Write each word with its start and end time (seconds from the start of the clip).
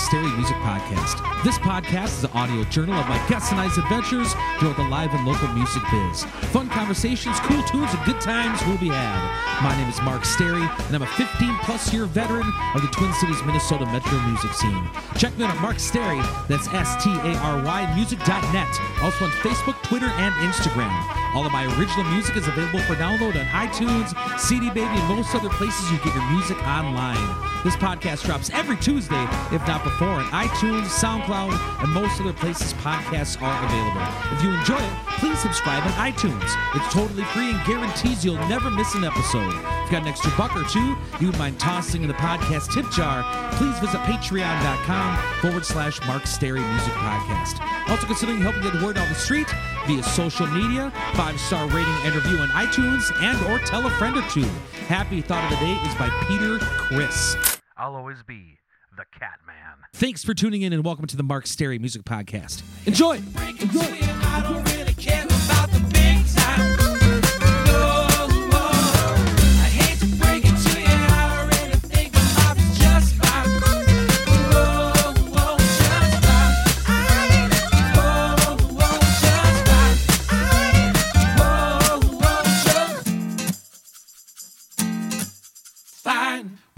Stary 0.00 0.30
Music 0.32 0.56
Podcast. 0.56 1.44
This 1.44 1.58
podcast 1.58 2.18
is 2.18 2.24
an 2.24 2.30
audio 2.32 2.64
journal 2.64 2.94
of 2.94 3.06
my 3.06 3.18
guests 3.28 3.50
and 3.50 3.60
I's 3.60 3.76
adventures 3.76 4.32
throughout 4.58 4.76
the 4.76 4.84
live 4.84 5.12
and 5.12 5.26
local 5.26 5.48
music 5.48 5.82
biz. 5.90 6.24
Fun 6.50 6.68
conversations, 6.70 7.38
cool 7.40 7.62
tunes, 7.64 7.92
and 7.92 8.04
good 8.04 8.20
times 8.20 8.64
will 8.66 8.78
be 8.78 8.88
had. 8.88 9.62
My 9.62 9.76
name 9.76 9.88
is 9.88 10.00
Mark 10.02 10.24
Stary, 10.24 10.62
and 10.62 10.96
I'm 10.96 11.02
a 11.02 11.06
15 11.06 11.54
plus 11.62 11.92
year 11.92 12.06
veteran 12.06 12.50
of 12.74 12.80
the 12.82 12.88
Twin 12.88 13.12
Cities, 13.14 13.42
Minnesota 13.44 13.84
metro 13.86 14.18
music 14.20 14.52
scene. 14.54 14.90
Check 15.16 15.36
me 15.36 15.44
out 15.44 15.54
at 15.54 15.60
Mark 15.60 15.78
Stary, 15.78 16.20
that's 16.48 16.66
S 16.68 17.02
T 17.04 17.10
A 17.10 17.36
R 17.36 17.62
Y 17.62 17.94
music.net. 17.94 18.80
Also 19.02 19.24
on 19.24 19.30
Facebook, 19.42 19.80
Twitter, 19.82 20.08
and 20.08 20.34
Instagram. 20.50 21.19
All 21.32 21.46
of 21.46 21.52
my 21.52 21.64
original 21.78 22.04
music 22.10 22.36
is 22.36 22.48
available 22.48 22.80
for 22.80 22.96
download 22.96 23.38
on 23.38 23.46
iTunes, 23.46 24.10
CD 24.38 24.68
Baby, 24.68 24.98
and 24.98 25.16
most 25.16 25.32
other 25.32 25.48
places 25.48 25.90
you 25.90 25.98
get 25.98 26.12
your 26.12 26.28
music 26.30 26.56
online. 26.66 27.16
This 27.62 27.76
podcast 27.76 28.24
drops 28.24 28.50
every 28.50 28.76
Tuesday, 28.76 29.22
if 29.52 29.64
not 29.66 29.84
before, 29.84 30.08
on 30.08 30.24
iTunes, 30.32 30.86
SoundCloud, 30.86 31.84
and 31.84 31.92
most 31.92 32.20
other 32.20 32.32
places 32.32 32.74
podcasts 32.74 33.40
are 33.40 33.64
available. 33.64 34.36
If 34.36 34.42
you 34.42 34.50
enjoy 34.50 34.82
it, 34.82 35.18
please 35.20 35.38
subscribe 35.38 35.84
on 35.84 35.92
iTunes. 36.12 36.50
It's 36.74 36.92
totally 36.92 37.24
free 37.24 37.50
and 37.50 37.64
guarantees 37.64 38.24
you'll 38.24 38.44
never 38.48 38.68
miss 38.68 38.92
an 38.96 39.04
episode. 39.04 39.79
If 39.90 39.94
you 39.94 39.98
got 39.98 40.06
an 40.06 40.12
extra 40.12 40.30
buck 40.36 40.56
or 40.56 40.62
two 40.68 40.96
you 41.18 41.26
would 41.26 41.38
mind 41.38 41.58
tossing 41.58 42.02
in 42.02 42.08
the 42.08 42.14
podcast 42.14 42.72
tip 42.72 42.88
jar, 42.92 43.24
please 43.54 43.76
visit 43.80 43.98
patreon.com 44.02 45.40
forward 45.40 45.66
slash 45.66 46.00
Mark 46.06 46.28
Stary 46.28 46.60
Music 46.60 46.92
Podcast. 46.92 47.60
Also 47.88 48.06
considering 48.06 48.40
helping 48.40 48.62
get 48.62 48.72
the 48.72 48.86
word 48.86 48.96
on 48.98 49.08
the 49.08 49.16
street 49.16 49.48
via 49.88 50.00
social 50.04 50.46
media, 50.46 50.92
five-star 51.14 51.66
rating 51.66 51.92
and 52.04 52.14
review 52.14 52.38
on 52.38 52.48
iTunes, 52.50 53.10
and 53.20 53.36
or 53.50 53.58
tell 53.66 53.84
a 53.84 53.90
friend 53.98 54.16
or 54.16 54.22
two. 54.28 54.48
Happy 54.86 55.20
Thought 55.20 55.52
of 55.52 55.58
the 55.58 55.66
Day 55.66 55.72
is 55.72 55.94
by 55.96 56.08
Peter 56.28 56.60
Criss. 56.60 57.34
I'll 57.76 57.96
always 57.96 58.22
be 58.22 58.58
the 58.96 59.04
cat 59.18 59.40
man. 59.44 59.56
Thanks 59.92 60.22
for 60.22 60.34
tuning 60.34 60.62
in 60.62 60.72
and 60.72 60.84
welcome 60.84 61.08
to 61.08 61.16
the 61.16 61.24
Mark 61.24 61.48
Stary 61.48 61.80
Music 61.80 62.04
Podcast. 62.04 62.62
Enjoy! 62.86 63.20
I 63.36 64.69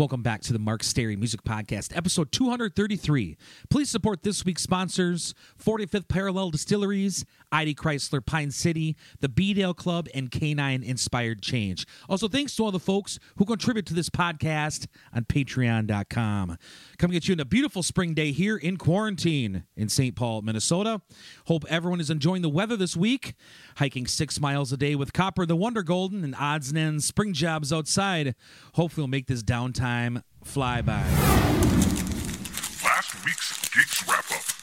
Welcome 0.03 0.25
back 0.25 0.41
to 0.41 0.53
the 0.53 0.58
Mark 0.58 0.83
Stary 0.83 1.14
Music 1.14 1.45
Podcast, 1.45 1.97
episode 1.97 2.33
233. 2.33 3.36
Please 3.70 3.89
support 3.89 4.25
this 4.25 4.45
week's 4.45 4.62
sponsors 4.62 5.33
45th 5.64 6.08
Parallel 6.08 6.50
Distilleries, 6.50 7.25
ID 7.53 7.77
Chrysler 7.77 8.27
Pine 8.27 8.50
City, 8.50 8.97
the 9.20 9.28
B 9.28 9.55
Dale 9.55 9.75
Club, 9.75 10.08
and 10.12 10.28
Canine 10.28 10.83
Inspired 10.83 11.41
Change. 11.41 11.86
Also, 12.08 12.27
thanks 12.27 12.56
to 12.56 12.64
all 12.64 12.73
the 12.73 12.80
folks 12.80 13.20
who 13.36 13.45
contribute 13.45 13.86
to 13.86 13.95
this 13.95 14.11
podcast 14.11 14.89
on 15.14 15.23
patreon.com. 15.23 16.58
Coming 17.03 17.17
at 17.17 17.27
you 17.27 17.34
on 17.34 17.41
a 17.41 17.45
beautiful 17.45 17.83
spring 17.83 18.14
day 18.14 18.31
here 18.31 18.56
in 18.56 18.77
quarantine 18.77 19.64
in 19.77 19.89
St. 19.89 20.14
Paul, 20.14 20.42
Minnesota. 20.42 21.00
Hope 21.47 21.64
everyone 21.69 21.98
is 21.98 22.11
enjoying 22.11 22.42
the 22.42 22.48
weather 22.48 22.77
this 22.77 22.97
week. 22.97 23.34
Hiking 23.78 24.06
six 24.06 24.39
miles 24.39 24.70
a 24.70 24.77
day 24.77 24.95
with 24.95 25.13
Copper 25.13 25.45
the 25.45 25.57
Wonder 25.57 25.83
Golden 25.83 26.23
and 26.23 26.36
odds 26.39 26.68
and 26.68 26.79
ends 26.79 27.05
spring 27.05 27.33
jobs 27.33 27.73
outside. 27.73 28.36
Hopefully, 28.74 29.02
we'll 29.02 29.08
make 29.08 29.27
this 29.27 29.42
downtime 29.42 30.23
fly 30.45 30.80
by. 30.80 31.02
Last 32.85 33.24
week's 33.24 33.69
Geeks 33.70 34.08
Wrap 34.08 34.30
Up. 34.30 34.61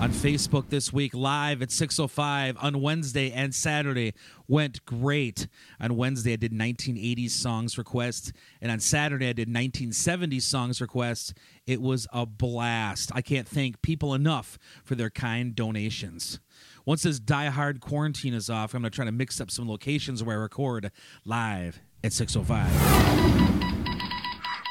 On 0.00 0.10
Facebook 0.10 0.70
this 0.70 0.94
week 0.94 1.12
live 1.12 1.60
at 1.60 1.70
605 1.70 2.56
on 2.62 2.80
Wednesday 2.80 3.30
and 3.32 3.54
Saturday 3.54 4.14
went 4.48 4.82
great. 4.86 5.46
On 5.78 5.94
Wednesday 5.94 6.32
I 6.32 6.36
did 6.36 6.52
1980s 6.52 7.32
songs 7.32 7.76
requests 7.76 8.32
and 8.62 8.72
on 8.72 8.80
Saturday 8.80 9.28
I 9.28 9.34
did 9.34 9.46
1970s 9.46 10.40
songs 10.40 10.80
requests. 10.80 11.34
It 11.66 11.82
was 11.82 12.06
a 12.14 12.24
blast. 12.24 13.10
I 13.14 13.20
can't 13.20 13.46
thank 13.46 13.82
people 13.82 14.14
enough 14.14 14.58
for 14.84 14.94
their 14.94 15.10
kind 15.10 15.54
donations. 15.54 16.40
Once 16.86 17.02
this 17.02 17.20
die-hard 17.20 17.82
quarantine 17.82 18.32
is 18.32 18.48
off, 18.48 18.72
I'm 18.72 18.80
going 18.80 18.90
to 18.90 18.96
try 18.96 19.04
to 19.04 19.12
mix 19.12 19.38
up 19.38 19.50
some 19.50 19.68
locations 19.68 20.24
where 20.24 20.38
I 20.38 20.40
record 20.40 20.90
live 21.26 21.78
at 22.02 22.14
605. 22.14 22.66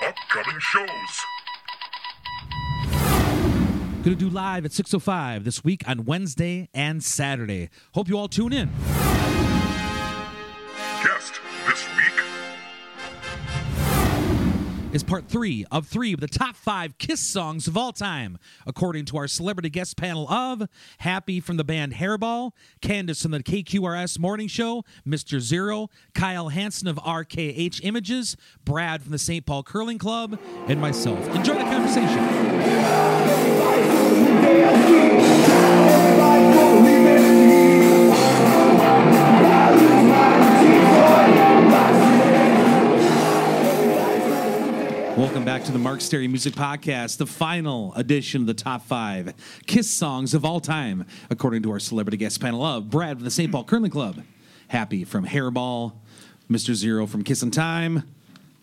Upcoming 0.01 0.59
shows. 0.59 1.38
Going 4.01 4.17
to 4.17 4.29
do 4.29 4.29
live 4.29 4.63
at 4.63 4.71
6:05 4.71 5.43
this 5.43 5.61
week 5.61 5.83
on 5.85 6.05
Wednesday 6.05 6.69
and 6.73 7.03
Saturday. 7.03 7.69
Hope 7.93 8.07
you 8.07 8.17
all 8.17 8.29
tune 8.29 8.53
in. 8.53 8.69
Is 14.91 15.03
part 15.03 15.27
three 15.27 15.65
of 15.71 15.87
three 15.87 16.13
of 16.13 16.19
the 16.19 16.27
top 16.27 16.55
five 16.55 16.97
Kiss 16.97 17.19
songs 17.19 17.67
of 17.67 17.77
all 17.77 17.91
time, 17.91 18.39
according 18.65 19.05
to 19.05 19.17
our 19.17 19.27
celebrity 19.27 19.69
guest 19.69 19.97
panel 19.97 20.27
of 20.29 20.67
Happy 20.99 21.39
from 21.39 21.57
the 21.57 21.63
band 21.63 21.93
Hairball, 21.93 22.51
Candace 22.81 23.21
from 23.21 23.31
the 23.31 23.43
KQRS 23.43 24.17
Morning 24.19 24.47
Show, 24.47 24.83
Mr. 25.05 25.39
Zero, 25.39 25.89
Kyle 26.13 26.49
Hansen 26.49 26.87
of 26.87 26.97
RKH 26.97 27.81
Images, 27.83 28.35
Brad 28.65 29.03
from 29.03 29.11
the 29.11 29.19
St. 29.19 29.45
Paul 29.45 29.63
Curling 29.63 29.99
Club, 29.99 30.39
and 30.67 30.81
myself. 30.81 31.19
Enjoy 31.35 31.53
the 31.53 31.59
conversation. 31.59 32.49
Welcome 45.19 45.43
back 45.43 45.65
to 45.65 45.73
the 45.73 45.79
Mark 45.79 45.99
Stary 45.99 46.29
Music 46.29 46.53
Podcast, 46.53 47.17
the 47.17 47.25
final 47.25 47.93
edition 47.95 48.39
of 48.39 48.47
the 48.47 48.53
top 48.53 48.83
five 48.83 49.33
Kiss 49.67 49.91
songs 49.91 50.33
of 50.33 50.45
all 50.45 50.61
time, 50.61 51.05
according 51.29 51.61
to 51.63 51.71
our 51.71 51.79
celebrity 51.79 52.15
guest 52.15 52.39
panel 52.39 52.63
of 52.63 52.89
Brad 52.89 53.17
from 53.17 53.25
the 53.25 53.29
St. 53.29 53.51
Paul 53.51 53.65
Curling 53.65 53.91
Club, 53.91 54.23
Happy 54.69 55.03
from 55.03 55.25
Hairball, 55.25 55.91
Mr. 56.49 56.73
Zero 56.73 57.05
from 57.05 57.25
Kiss 57.25 57.41
and 57.41 57.53
Time, 57.53 58.03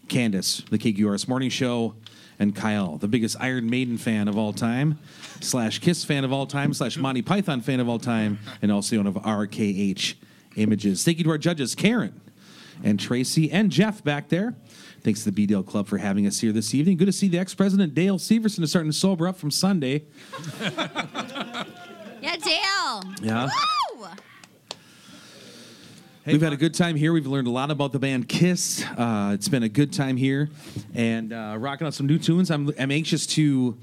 Candace, 0.09 0.63
the 0.71 0.79
KQRS 0.79 1.29
Morning 1.29 1.51
Show, 1.51 1.95
and 2.39 2.57
Kyle, 2.57 2.97
the 2.97 3.07
biggest 3.07 3.37
Iron 3.39 3.69
Maiden 3.69 3.99
fan 3.99 4.27
of 4.27 4.39
all 4.39 4.55
time, 4.55 4.99
slash 5.43 5.81
Kiss 5.81 6.07
fan 6.07 6.25
of 6.25 6.33
all 6.33 6.47
time, 6.47 6.73
slash 6.73 6.97
Monty 6.97 7.21
Python 7.21 7.61
fan 7.61 7.81
of 7.81 7.89
all 7.91 7.99
time, 7.99 8.39
and 8.63 8.73
also 8.73 8.97
one 8.97 9.07
of 9.07 9.17
RKH 9.17 10.15
Images. 10.57 11.05
Thank 11.05 11.19
you 11.19 11.25
to 11.25 11.31
our 11.31 11.39
judges, 11.39 11.75
Karen 11.75 12.19
and 12.85 12.99
Tracy 12.99 13.51
and 13.51 13.71
Jeff 13.71 14.03
back 14.05 14.29
there. 14.29 14.55
Thanks 15.03 15.21
to 15.21 15.27
the 15.27 15.33
B 15.33 15.47
Dale 15.47 15.63
Club 15.63 15.87
for 15.87 15.99
having 15.99 16.27
us 16.27 16.41
here 16.41 16.53
this 16.53 16.75
evening. 16.75 16.97
Good 16.97 17.07
to 17.07 17.13
see 17.13 17.29
the 17.29 17.39
ex 17.39 17.55
president 17.55 17.95
Dale 17.95 18.19
Severson 18.19 18.63
is 18.63 18.71
starting 18.71 18.91
to 18.91 18.97
sober 18.97 19.29
up 19.29 19.37
from 19.37 19.51
Sunday. 19.51 20.05
Yeah, 22.23 22.37
Dale. 22.37 23.13
Yeah. 23.23 23.49
Woo! 23.99 24.07
We've 26.27 26.43
had 26.43 26.53
a 26.53 26.57
good 26.57 26.75
time 26.75 26.97
here. 26.97 27.13
We've 27.13 27.27
learned 27.27 27.47
a 27.47 27.53
lot 27.53 27.71
about 27.71 27.93
the 27.93 28.01
band 28.01 28.29
Kiss. 28.29 28.85
Uh, 28.97 29.31
it's 29.33 29.49
been 29.49 29.63
a 29.63 29.69
good 29.69 29.93
time 29.93 30.17
here 30.17 30.49
and 30.95 31.33
uh, 31.33 31.55
rocking 31.57 31.87
out 31.87 31.95
some 31.95 32.07
new 32.07 32.19
tunes. 32.19 32.51
I'm, 32.51 32.73
I'm 32.81 32.91
anxious 32.91 33.27
to 33.29 33.79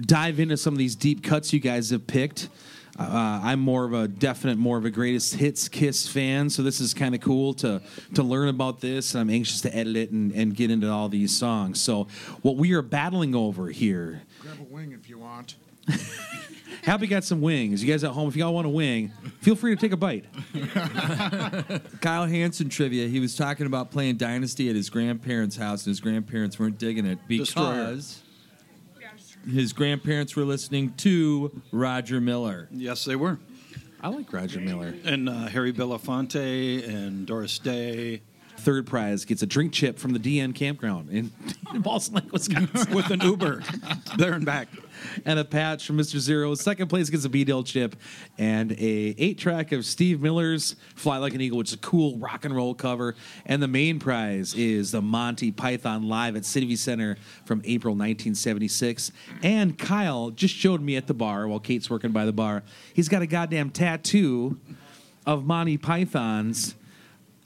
dive 0.00 0.38
into 0.38 0.56
some 0.56 0.74
of 0.74 0.78
these 0.78 0.94
deep 0.94 1.24
cuts 1.24 1.52
you 1.52 1.58
guys 1.58 1.90
have 1.90 2.06
picked. 2.06 2.50
Uh, 2.98 3.40
I'm 3.42 3.58
more 3.60 3.84
of 3.84 3.94
a 3.94 4.06
definite, 4.06 4.58
more 4.58 4.76
of 4.76 4.84
a 4.84 4.90
greatest 4.90 5.34
hits 5.34 5.66
Kiss 5.68 6.06
fan, 6.06 6.50
so 6.50 6.62
this 6.62 6.78
is 6.78 6.92
kind 6.92 7.14
of 7.14 7.22
cool 7.22 7.54
to 7.54 7.80
to 8.14 8.22
learn 8.22 8.48
about 8.48 8.80
this. 8.80 9.14
I'm 9.14 9.30
anxious 9.30 9.62
to 9.62 9.74
edit 9.74 9.96
it 9.96 10.10
and, 10.10 10.30
and 10.32 10.54
get 10.54 10.70
into 10.70 10.90
all 10.90 11.08
these 11.08 11.34
songs. 11.34 11.80
So, 11.80 12.06
what 12.42 12.56
we 12.56 12.72
are 12.74 12.82
battling 12.82 13.34
over 13.34 13.68
here 13.68 14.22
Grab 14.40 14.58
a 14.60 14.64
wing 14.64 14.92
if 14.92 15.08
you 15.08 15.18
want. 15.18 15.54
Happy 16.82 17.06
got 17.06 17.22
some 17.22 17.40
wings. 17.40 17.82
You 17.82 17.90
guys 17.90 18.02
at 18.02 18.10
home, 18.10 18.28
if 18.28 18.34
y'all 18.36 18.52
want 18.52 18.66
a 18.66 18.70
wing, 18.70 19.12
feel 19.40 19.54
free 19.54 19.74
to 19.74 19.80
take 19.80 19.92
a 19.92 19.96
bite. 19.96 20.24
Kyle 22.00 22.26
Hansen 22.26 22.68
trivia. 22.68 23.06
He 23.06 23.20
was 23.20 23.36
talking 23.36 23.66
about 23.66 23.90
playing 23.90 24.16
Dynasty 24.16 24.68
at 24.68 24.74
his 24.74 24.90
grandparents' 24.90 25.56
house, 25.56 25.86
and 25.86 25.92
his 25.92 26.00
grandparents 26.00 26.58
weren't 26.58 26.78
digging 26.78 27.06
it 27.06 27.18
Destroyer. 27.28 27.84
because 27.86 28.21
his 29.50 29.72
grandparents 29.72 30.36
were 30.36 30.44
listening 30.44 30.92
to 30.98 31.60
Roger 31.72 32.20
Miller. 32.20 32.68
Yes, 32.70 33.04
they 33.04 33.16
were. 33.16 33.38
I 34.00 34.08
like 34.08 34.32
Roger 34.32 34.60
Miller. 34.60 34.94
And 35.04 35.28
uh, 35.28 35.46
Harry 35.46 35.72
Belafonte 35.72 36.88
and 36.88 37.26
Doris 37.26 37.58
Day 37.58 38.22
Third 38.62 38.86
prize 38.86 39.24
gets 39.24 39.42
a 39.42 39.46
drink 39.46 39.72
chip 39.72 39.98
from 39.98 40.12
the 40.12 40.20
DN 40.20 40.54
campground 40.54 41.10
in, 41.10 41.32
in 41.74 41.80
Balsam 41.82 42.14
Lake, 42.14 42.30
Wisconsin. 42.32 42.94
with 42.94 43.10
an 43.10 43.20
Uber 43.20 43.60
there 44.18 44.34
and 44.34 44.46
back. 44.46 44.68
and 45.24 45.40
a 45.40 45.44
patch 45.44 45.84
from 45.84 45.98
Mr. 45.98 46.18
Zero. 46.18 46.54
Second 46.54 46.86
place 46.86 47.10
gets 47.10 47.24
a 47.24 47.28
B-Dale 47.28 47.64
chip 47.64 47.96
and 48.38 48.70
a 48.72 49.14
eight 49.18 49.36
track 49.38 49.72
of 49.72 49.84
Steve 49.84 50.20
Miller's 50.20 50.76
"Fly 50.94 51.16
Like 51.18 51.34
an 51.34 51.40
Eagle," 51.40 51.58
which 51.58 51.70
is 51.70 51.74
a 51.74 51.78
cool 51.78 52.18
rock 52.18 52.44
and 52.44 52.54
roll 52.54 52.72
cover. 52.72 53.16
And 53.46 53.60
the 53.60 53.66
main 53.66 53.98
prize 53.98 54.54
is 54.54 54.92
the 54.92 55.02
Monty 55.02 55.50
Python 55.50 56.08
live 56.08 56.36
at 56.36 56.44
City 56.44 56.76
Center 56.76 57.16
from 57.44 57.62
April 57.64 57.94
1976. 57.94 59.10
And 59.42 59.76
Kyle 59.76 60.30
just 60.30 60.54
showed 60.54 60.80
me 60.80 60.94
at 60.96 61.08
the 61.08 61.14
bar 61.14 61.48
while 61.48 61.58
Kate's 61.58 61.90
working 61.90 62.12
by 62.12 62.24
the 62.26 62.32
bar. 62.32 62.62
He's 62.94 63.08
got 63.08 63.22
a 63.22 63.26
goddamn 63.26 63.70
tattoo 63.70 64.60
of 65.26 65.44
Monty 65.44 65.78
Python's 65.78 66.76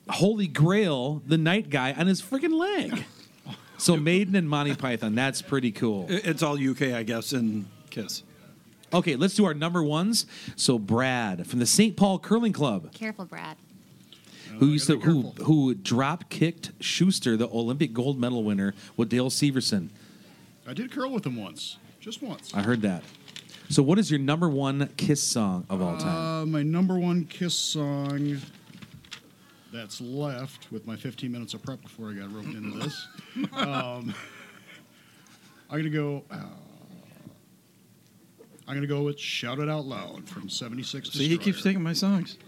Holy 0.09 0.47
Grail, 0.47 1.23
the 1.27 1.39
knight 1.39 1.71
guy, 1.71 1.93
on 1.93 2.07
his 2.07 2.23
freaking 2.23 2.53
leg. 2.59 3.05
So 3.79 3.97
Maiden 3.97 4.35
and 4.37 4.49
Monty 4.49 4.75
Python, 4.75 5.15
that's 5.15 5.43
pretty 5.43 5.73
cool. 5.73 6.07
It's 6.09 6.43
all 6.43 6.55
UK, 6.59 6.83
I 6.95 7.03
guess, 7.03 7.33
and 7.33 7.67
Kiss. 7.91 8.23
Okay, 8.93 9.17
let's 9.17 9.35
do 9.35 9.45
our 9.45 9.55
number 9.55 9.83
ones. 9.83 10.27
So 10.55 10.79
Brad 10.79 11.47
from 11.47 11.59
the 11.59 11.67
St. 11.67 11.97
Paul 11.97 12.19
Curling 12.19 12.53
Club, 12.53 12.93
Careful, 12.93 13.25
Brad. 13.25 13.57
who 14.59 14.67
used 14.67 14.87
to 14.87 15.01
who 15.01 15.23
who 15.43 15.75
drop 15.75 16.31
kicked 16.31 16.71
Shuster, 16.81 17.37
the 17.37 17.49
Olympic 17.49 17.93
gold 17.93 18.19
medal 18.19 18.45
winner, 18.45 18.75
with 18.97 19.09
Dale 19.09 19.29
Severson. 19.29 19.89
I 20.69 20.73
did 20.73 20.91
curl 20.93 21.11
with 21.11 21.27
him 21.27 21.37
once, 21.37 21.79
just 22.01 22.23
once. 22.23 22.53
I 22.55 22.63
heard 22.63 22.83
that. 22.83 23.03
So 23.69 23.83
what 23.83 23.99
is 23.99 24.11
your 24.11 24.21
number 24.21 24.49
one 24.49 24.89
Kiss 24.97 25.21
song 25.21 25.67
of 25.69 25.83
all 25.83 25.97
time? 25.99 26.43
Uh, 26.43 26.47
my 26.47 26.63
number 26.63 26.97
one 26.97 27.25
Kiss 27.25 27.55
song 27.55 28.41
that's 29.77 30.01
left 30.01 30.71
with 30.73 30.87
my 30.87 30.97
15 30.97 31.31
minutes 31.31 31.55
of 31.55 31.63
prep 31.63 31.81
before 31.83 32.11
I 32.11 32.15
got 32.15 32.33
roped 32.33 32.49
into 32.49 32.79
this. 32.79 33.07
um, 33.53 34.15
I'm 35.71 35.79
gonna 35.79 35.91
go. 35.91 36.25
Uh, 36.31 36.37
I'm 38.69 38.75
gonna 38.75 38.87
go 38.87 39.03
with 39.03 39.19
"Shout 39.19 39.59
It 39.59 39.69
Out 39.69 39.85
Loud" 39.85 40.29
from 40.29 40.49
'76. 40.49 41.11
See, 41.11 41.29
he 41.29 41.39
keeps 41.39 41.63
taking 41.63 41.83
my 41.83 41.93
songs. 41.93 42.39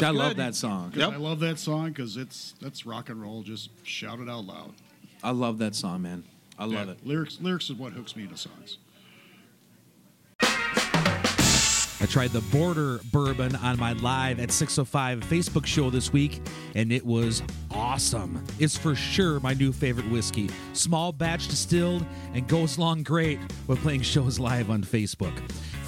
See, 0.00 0.04
I 0.06 0.10
love 0.10 0.36
that 0.36 0.54
song. 0.54 0.92
Yep. 0.94 1.12
I 1.12 1.16
love 1.16 1.40
that 1.40 1.58
song 1.58 1.88
because 1.88 2.16
it's 2.16 2.54
that's 2.60 2.86
rock 2.86 3.08
and 3.08 3.20
roll. 3.20 3.42
Just 3.42 3.70
shout 3.86 4.20
it 4.20 4.28
out 4.28 4.44
loud. 4.44 4.72
I 5.22 5.30
love 5.30 5.58
that 5.58 5.74
song, 5.74 6.02
man. 6.02 6.24
I 6.58 6.64
love 6.64 6.86
Yeah, 6.86 6.92
it. 6.92 7.06
Lyrics, 7.06 7.38
lyrics 7.40 7.70
is 7.70 7.76
what 7.76 7.92
hooks 7.92 8.16
me 8.16 8.24
into 8.24 8.36
songs. 8.36 8.78
I 12.00 12.06
tried 12.06 12.30
the 12.30 12.42
Border 12.52 13.00
Bourbon 13.10 13.56
on 13.56 13.76
my 13.76 13.92
live 13.94 14.38
at 14.38 14.52
605 14.52 15.18
Facebook 15.20 15.66
show 15.66 15.90
this 15.90 16.12
week, 16.12 16.40
and 16.76 16.92
it 16.92 17.04
was 17.04 17.42
awesome. 17.72 18.44
It's 18.60 18.76
for 18.76 18.94
sure 18.94 19.40
my 19.40 19.52
new 19.54 19.72
favorite 19.72 20.08
whiskey. 20.08 20.48
Small 20.74 21.10
batch 21.10 21.48
distilled 21.48 22.06
and 22.34 22.46
goes 22.46 22.76
along 22.78 23.02
great 23.02 23.40
with 23.66 23.80
playing 23.80 24.02
shows 24.02 24.38
live 24.38 24.70
on 24.70 24.84
Facebook. 24.84 25.32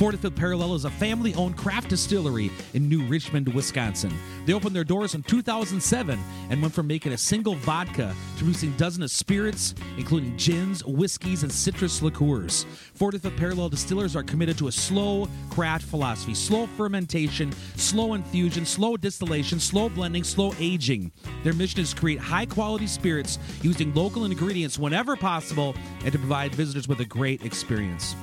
45th 0.00 0.34
Parallel 0.34 0.76
is 0.76 0.86
a 0.86 0.90
family 0.90 1.34
owned 1.34 1.58
craft 1.58 1.90
distillery 1.90 2.50
in 2.72 2.88
New 2.88 3.02
Richmond, 3.02 3.52
Wisconsin. 3.52 4.10
They 4.46 4.54
opened 4.54 4.74
their 4.74 4.82
doors 4.82 5.14
in 5.14 5.22
2007 5.22 6.18
and 6.48 6.62
went 6.62 6.72
from 6.72 6.86
making 6.86 7.12
a 7.12 7.18
single 7.18 7.54
vodka 7.56 8.16
to 8.38 8.42
producing 8.42 8.74
dozens 8.78 9.04
of 9.04 9.10
spirits, 9.10 9.74
including 9.98 10.38
gins, 10.38 10.82
whiskeys, 10.86 11.42
and 11.42 11.52
citrus 11.52 12.00
liqueurs. 12.00 12.64
45th 12.98 13.36
Parallel 13.36 13.68
distillers 13.68 14.16
are 14.16 14.22
committed 14.22 14.56
to 14.56 14.68
a 14.68 14.72
slow 14.72 15.28
craft 15.50 15.84
philosophy, 15.84 16.32
slow 16.32 16.66
fermentation, 16.66 17.52
slow 17.76 18.14
infusion, 18.14 18.64
slow 18.64 18.96
distillation, 18.96 19.60
slow 19.60 19.90
blending, 19.90 20.24
slow 20.24 20.54
aging. 20.58 21.12
Their 21.44 21.52
mission 21.52 21.80
is 21.80 21.92
to 21.92 22.00
create 22.00 22.20
high 22.20 22.46
quality 22.46 22.86
spirits 22.86 23.38
using 23.60 23.92
local 23.92 24.24
ingredients 24.24 24.78
whenever 24.78 25.14
possible 25.14 25.74
and 26.04 26.12
to 26.12 26.18
provide 26.18 26.54
visitors 26.54 26.88
with 26.88 27.00
a 27.00 27.04
great 27.04 27.44
experience. 27.44 28.16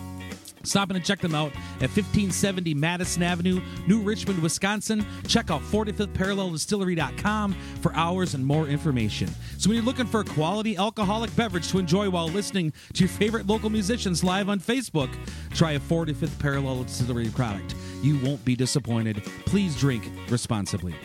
Stop 0.63 0.89
in 0.89 0.95
and 0.95 1.05
check 1.05 1.19
them 1.19 1.35
out 1.35 1.51
at 1.75 1.89
1570 1.89 2.73
Madison 2.73 3.23
Avenue, 3.23 3.61
New 3.87 4.01
Richmond, 4.01 4.39
Wisconsin. 4.41 5.05
Check 5.27 5.51
out 5.51 5.61
45thParallelDistillery.com 5.61 7.53
for 7.81 7.93
hours 7.93 8.33
and 8.33 8.45
more 8.45 8.67
information. 8.67 9.27
So, 9.57 9.69
when 9.69 9.75
you're 9.77 9.85
looking 9.85 10.05
for 10.05 10.21
a 10.21 10.25
quality 10.25 10.77
alcoholic 10.77 11.35
beverage 11.35 11.69
to 11.71 11.79
enjoy 11.79 12.09
while 12.09 12.27
listening 12.27 12.73
to 12.93 12.99
your 13.03 13.09
favorite 13.09 13.47
local 13.47 13.69
musicians 13.69 14.23
live 14.23 14.49
on 14.49 14.59
Facebook, 14.59 15.13
try 15.53 15.73
a 15.73 15.79
45th 15.79 16.37
Parallel 16.39 16.83
Distillery 16.83 17.29
product. 17.29 17.75
You 18.01 18.17
won't 18.19 18.43
be 18.45 18.55
disappointed. 18.55 19.23
Please 19.45 19.75
drink 19.77 20.09
responsibly. 20.29 20.95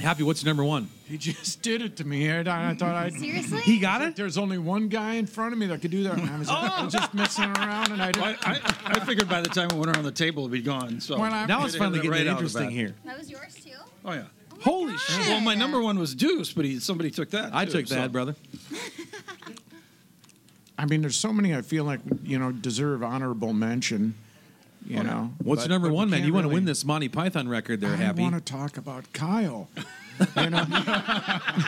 Happy, 0.00 0.22
what's 0.22 0.42
your 0.42 0.50
number 0.50 0.64
one? 0.64 0.88
He 1.06 1.16
just 1.16 1.62
did 1.62 1.80
it 1.80 1.96
to 1.96 2.04
me. 2.04 2.30
I, 2.30 2.40
I 2.70 2.74
thought 2.74 2.94
I'd. 2.94 3.14
Seriously? 3.14 3.60
He 3.62 3.78
got 3.78 4.02
it? 4.02 4.14
There's 4.14 4.36
only 4.36 4.58
one 4.58 4.88
guy 4.88 5.14
in 5.14 5.26
front 5.26 5.52
of 5.52 5.58
me 5.58 5.66
that 5.66 5.80
could 5.80 5.90
do 5.90 6.02
that. 6.04 6.18
I 6.18 6.38
was, 6.38 6.48
I 6.48 6.84
was 6.84 6.92
just 6.92 7.14
messing 7.14 7.44
around, 7.44 7.92
and 7.92 8.02
I 8.02 8.08
I, 8.08 8.12
didn't. 8.12 8.38
I, 8.46 8.60
I 8.84 9.00
figured 9.00 9.28
by 9.28 9.40
the 9.40 9.48
time 9.48 9.68
it 9.70 9.74
went 9.74 9.94
around 9.96 10.04
the 10.04 10.12
table, 10.12 10.42
it'd 10.42 10.52
be 10.52 10.60
gone. 10.62 11.00
So 11.00 11.18
When 11.18 11.32
I- 11.32 11.46
Now 11.46 11.64
it's 11.64 11.76
finally 11.76 12.00
right 12.00 12.18
getting 12.18 12.28
out 12.28 12.42
of 12.42 12.52
the 12.52 12.58
interesting 12.60 12.70
here. 12.70 12.94
That 13.04 13.18
was 13.18 13.30
yours 13.30 13.54
too? 13.54 13.70
Oh 14.04 14.12
yeah. 14.12 14.24
Oh 14.52 14.56
Holy 14.60 14.96
shit. 14.98 15.28
Well, 15.28 15.40
my 15.40 15.54
number 15.54 15.80
one 15.80 15.98
was 15.98 16.14
Deuce, 16.14 16.52
but 16.52 16.64
he, 16.64 16.78
somebody 16.78 17.10
took 17.10 17.30
that. 17.30 17.54
I 17.54 17.64
too, 17.64 17.72
took 17.72 17.86
that, 17.88 18.04
so- 18.06 18.08
brother. 18.08 18.34
I 20.78 20.84
mean, 20.84 21.00
there's 21.00 21.16
so 21.16 21.32
many 21.32 21.54
I 21.54 21.62
feel 21.62 21.84
like 21.84 22.00
you 22.22 22.38
know 22.38 22.52
deserve 22.52 23.02
honorable 23.02 23.54
mention. 23.54 24.14
You 24.86 25.02
know, 25.02 25.32
What's 25.42 25.62
But- 25.62 25.68
your 25.68 25.74
number 25.74 25.88
but 25.88 25.94
one, 25.94 26.10
man? 26.10 26.20
can't 26.20 26.26
You 26.28 26.32
want 26.34 26.44
to 26.44 26.48
really- 26.48 26.54
win 26.60 26.64
this 26.64 26.84
Monty 26.84 27.08
Python 27.08 27.48
record 27.48 27.80
there, 27.80 27.92
I 27.92 27.96
Happy? 27.96 28.20
I 28.20 28.30
want 28.30 28.34
to 28.46 28.52
talk 28.52 28.76
about 28.76 29.12
Kyle. 29.12 29.68
you 30.36 30.50
know, 30.50 30.64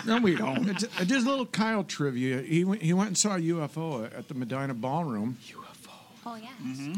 No, 0.06 0.18
we 0.22 0.36
don't. 0.36 0.68
It's- 0.68 1.06
just 1.06 1.26
a 1.26 1.30
little 1.30 1.46
Kyle 1.46 1.82
trivia. 1.84 2.42
He 2.42 2.64
went, 2.64 2.80
he 2.82 2.92
went 2.92 3.08
and 3.08 3.18
saw 3.18 3.34
a 3.36 3.40
UFO 3.40 4.04
at 4.16 4.28
the 4.28 4.34
Medina 4.34 4.72
Ballroom, 4.74 5.36
UFO. 5.48 5.90
Oh, 6.26 6.36
yeah. 6.36 6.48
Mm-hmm. 6.64 6.94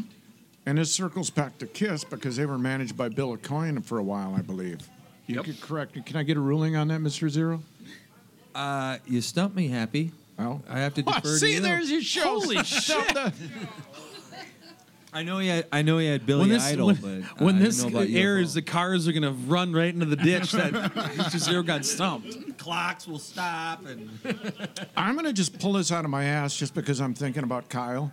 and 0.67 0.77
this 0.77 0.91
circles 0.93 1.29
back 1.31 1.57
to 1.57 1.65
Kiss 1.65 2.03
because 2.03 2.35
they 2.35 2.45
were 2.45 2.57
managed 2.59 2.95
by 2.95 3.09
Bill 3.09 3.35
Aucoin 3.35 3.83
for 3.83 3.97
a 3.97 4.03
while, 4.03 4.35
I 4.35 4.41
believe. 4.41 4.87
You 5.27 5.35
Yep. 5.37 5.45
could 5.45 5.61
correct 5.61 5.95
me. 5.95 6.01
Can 6.03 6.17
I 6.17 6.23
get 6.23 6.37
a 6.37 6.41
ruling 6.41 6.75
on 6.75 6.87
that, 6.89 6.99
Mr. 6.99 7.29
Zero? 7.29 7.63
Uh, 8.53 8.97
you 9.07 9.21
stumped 9.21 9.55
me, 9.55 9.69
Happy. 9.69 10.11
Oh. 10.37 10.61
I 10.69 10.79
have 10.79 10.93
to 10.95 11.01
defer 11.03 11.19
to 11.21 11.27
see, 11.37 11.53
you. 11.55 11.59
there's 11.61 11.89
your 11.89 12.01
show. 12.01 12.39
Holy 12.39 12.63
shit. 12.63 13.15
I 15.13 15.23
know 15.23 15.39
he 15.39 15.49
had. 15.49 15.67
I 15.71 15.81
know 15.81 15.97
he 15.97 16.07
had 16.07 16.25
Billy 16.25 16.41
when 16.41 16.49
this, 16.49 16.63
Idol, 16.63 16.87
when, 16.87 17.21
but 17.21 17.41
when 17.41 17.55
I 17.57 17.59
this 17.59 17.81
know 17.81 17.89
about 17.89 18.07
airs, 18.09 18.51
UFO. 18.51 18.53
the 18.53 18.61
cars 18.61 19.07
are 19.07 19.11
going 19.11 19.23
to 19.23 19.31
run 19.31 19.73
right 19.73 19.93
into 19.93 20.05
the 20.05 20.15
ditch 20.15 20.53
that 20.53 20.71
Mr. 20.71 21.37
Zero 21.37 21.63
got 21.63 21.83
stumped. 21.83 22.57
clocks 22.57 23.07
will 23.07 23.19
stop 23.19 23.85
and. 23.85 24.09
I'm 24.95 25.15
going 25.15 25.25
to 25.25 25.33
just 25.33 25.59
pull 25.59 25.73
this 25.73 25.91
out 25.91 26.05
of 26.05 26.11
my 26.11 26.23
ass 26.23 26.55
just 26.55 26.73
because 26.73 27.01
I'm 27.01 27.13
thinking 27.13 27.43
about 27.43 27.67
Kyle. 27.67 28.11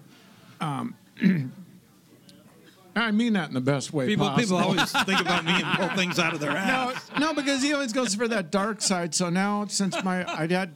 Um, 0.61 0.97
I 2.97 3.13
mean 3.13 3.35
that 3.35 3.47
in 3.49 3.55
the 3.55 3.61
best 3.61 3.93
way 3.93 4.07
People, 4.09 4.31
people 4.31 4.57
always 4.57 4.91
think 4.91 5.21
about 5.21 5.45
me 5.45 5.53
and 5.53 5.79
pull 5.79 5.89
things 5.91 6.19
out 6.19 6.35
of 6.35 6.41
their 6.41 6.51
ass. 6.57 7.11
no, 7.17 7.27
no, 7.29 7.35
because 7.35 7.63
he 7.63 7.73
always 7.73 7.93
goes 7.93 8.15
for 8.17 8.27
that 8.27 8.51
dark 8.51 8.81
side. 8.81 9.15
So 9.15 9.31
now, 9.31 9.67
since 9.67 10.03
my 10.03 10.29
I 10.29 10.49
had 10.49 10.75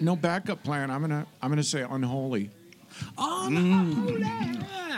no 0.00 0.16
backup 0.16 0.64
plan, 0.64 0.90
I'm 0.90 1.00
gonna 1.02 1.26
I'm 1.40 1.50
gonna 1.50 1.62
say 1.62 1.82
unholy. 1.82 2.50
Yeah. 3.18 4.89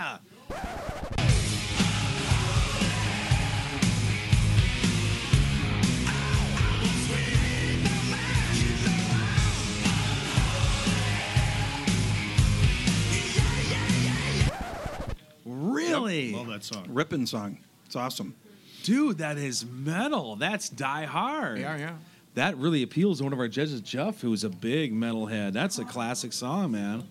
Really? 15.63 16.33
Love 16.33 16.49
that 16.49 16.65
song. 16.65 16.87
Ripping 16.89 17.27
song. 17.27 17.59
It's 17.87 17.97
awesome. 17.97 18.35
Dude, 18.83 19.19
that 19.19 19.39
is 19.39 19.65
metal. 19.65 20.37
That's 20.37 20.69
Die 20.69 21.05
Hard. 21.05 21.59
Yeah, 21.59 21.77
yeah. 21.77 21.93
That 22.35 22.57
really 22.57 22.83
appeals 22.83 23.19
to 23.19 23.25
one 23.25 23.33
of 23.33 23.39
our 23.39 23.47
judges, 23.49 23.81
Jeff, 23.83 24.21
who's 24.21 24.43
a 24.43 24.49
big 24.49 24.93
metalhead. 24.95 25.53
That's 25.53 25.79
a 25.79 25.85
classic 25.85 26.33
song, 26.33 26.73
man. 26.73 27.05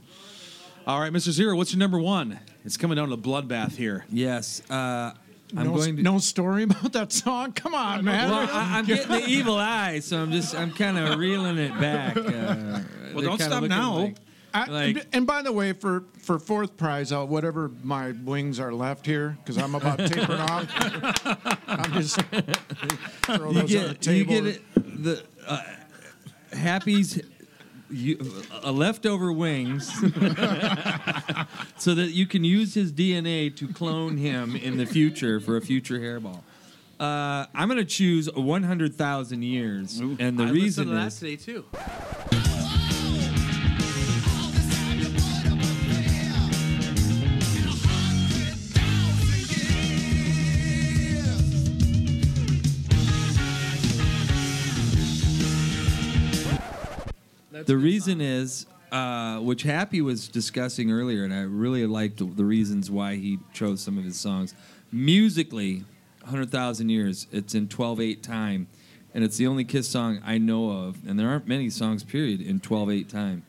All 0.88 1.00
right, 1.00 1.14
Mr. 1.14 1.30
Zero, 1.30 1.56
what's 1.56 1.72
your 1.72 1.80
number 1.80 2.00
one? 2.00 2.40
It's 2.66 2.76
coming 2.76 2.96
down 2.98 3.10
to 3.10 3.16
the 3.16 3.22
bloodbath 3.22 3.76
here. 3.76 4.04
Yes, 4.12 4.64
uh, 4.70 5.14
I'm 5.56 5.68
no, 5.68 5.76
going 5.76 5.98
to. 5.98 6.02
no 6.02 6.18
story 6.18 6.64
about 6.70 6.92
that 6.94 7.12
song. 7.14 7.52
Come 7.54 7.76
on, 7.76 8.04
man. 8.04 8.32
Well, 8.32 8.50
I, 8.52 8.80
I'm 8.80 8.86
getting 8.88 9.08
the 9.10 9.26
evil 9.28 9.56
eye, 9.58 10.00
so 10.00 10.18
I'm 10.22 10.32
just 10.32 10.56
I'm 10.56 10.72
kind 10.72 10.98
of 10.98 11.20
reeling 11.20 11.58
it 11.60 11.80
back. 11.80 12.18
Uh, 12.18 12.80
Well, 13.14 13.24
don't 13.24 13.40
stop 13.40 13.64
now. 13.64 13.96
like- 13.98 14.16
I- 14.54 14.66
like- 14.66 15.08
and 15.14 15.26
by 15.26 15.42
the 15.42 15.52
way, 15.52 15.74
for 15.74 16.04
for 16.20 16.40
fourth 16.40 16.78
prize, 16.78 17.12
I'll 17.12 17.28
whatever 17.28 17.72
my 17.84 18.12
wings 18.12 18.60
are 18.60 18.74
left 18.74 19.06
here 19.06 19.38
because 19.44 19.58
I'm 19.58 19.76
about 19.76 19.98
tapering 20.00 20.40
off. 20.40 20.68
I'm 21.68 21.92
just 21.94 22.20
throw 22.22 23.52
you 23.52 23.62
those 23.62 23.76
on 23.76 23.88
the 23.88 23.96
get 23.96 24.08
you 24.08 24.26
get 24.26 24.46
it, 24.46 24.62
the 24.76 25.24
uh, 25.48 25.62
Happy's 26.54 27.22
you, 27.90 28.18
a 28.64 28.72
leftover 28.72 29.34
wings, 29.34 29.92
so 31.78 31.94
that 31.96 32.12
you 32.12 32.26
can 32.26 32.44
use 32.44 32.74
his 32.74 32.92
DNA 32.94 33.56
to 33.58 33.68
clone 33.68 34.18
him 34.18 34.56
in 34.56 34.78
the 34.78 34.86
future 34.86 35.40
for 35.40 35.58
a 35.58 35.62
future 35.62 36.00
hairball. 36.00 36.42
Uh, 37.00 37.48
I'm 37.56 37.68
going 37.68 37.80
to 37.80 37.86
choose 37.86 38.32
100,000 38.32 39.42
years, 39.44 40.00
and 40.00 40.38
the 40.38 40.44
I 40.46 40.50
reason 40.52 40.90
listened 40.90 40.90
to 40.90 40.94
that 40.94 41.08
is 41.08 41.20
today 41.20 41.36
too. 41.36 41.66
The 57.66 57.78
reason 57.78 58.22
is, 58.22 58.66
uh, 58.92 59.40
which 59.40 59.64
Happy 59.64 60.02
was 60.02 60.28
discussing 60.28 60.92
earlier, 60.92 61.24
and 61.24 61.34
I 61.34 61.42
really 61.42 61.86
liked 61.86 62.18
the, 62.18 62.26
the 62.26 62.46
reasons 62.46 62.92
why 62.92 63.16
he 63.16 63.40
chose 63.54 63.82
some 63.82 63.98
of 63.98 64.04
his 64.04 64.20
songs. 64.20 64.54
Musically, 64.92 65.84
100,000 66.22 66.90
Years, 66.90 67.28
it's 67.32 67.56
in 67.56 67.68
12 67.68 68.02
8 68.02 68.24
time, 68.24 68.68
and 69.14 69.24
it's 69.24 69.38
the 69.38 69.48
only 69.48 69.64
Kiss 69.64 69.88
song 69.88 70.20
I 70.26 70.38
know 70.38 70.70
of, 70.70 70.98
and 71.08 71.20
there 71.20 71.30
aren't 71.30 71.48
many 71.48 71.70
songs, 71.70 72.04
period, 72.04 72.42
in 72.42 72.60
12 72.60 72.92
8 72.92 73.10
time. 73.10 73.44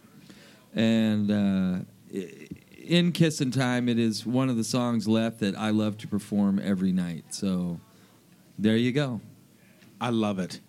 And 0.74 1.30
uh, 1.30 1.84
in 2.78 3.12
Kiss 3.12 3.40
and 3.40 3.52
Time, 3.52 3.88
it 3.88 3.98
is 3.98 4.24
one 4.26 4.48
of 4.48 4.56
the 4.56 4.64
songs 4.64 5.06
left 5.06 5.40
that 5.40 5.56
I 5.56 5.70
love 5.70 5.98
to 5.98 6.08
perform 6.08 6.60
every 6.62 6.92
night. 6.92 7.24
So 7.30 7.80
there 8.58 8.76
you 8.76 8.92
go. 8.92 9.20
I 10.00 10.10
love 10.10 10.38
it. 10.38 10.60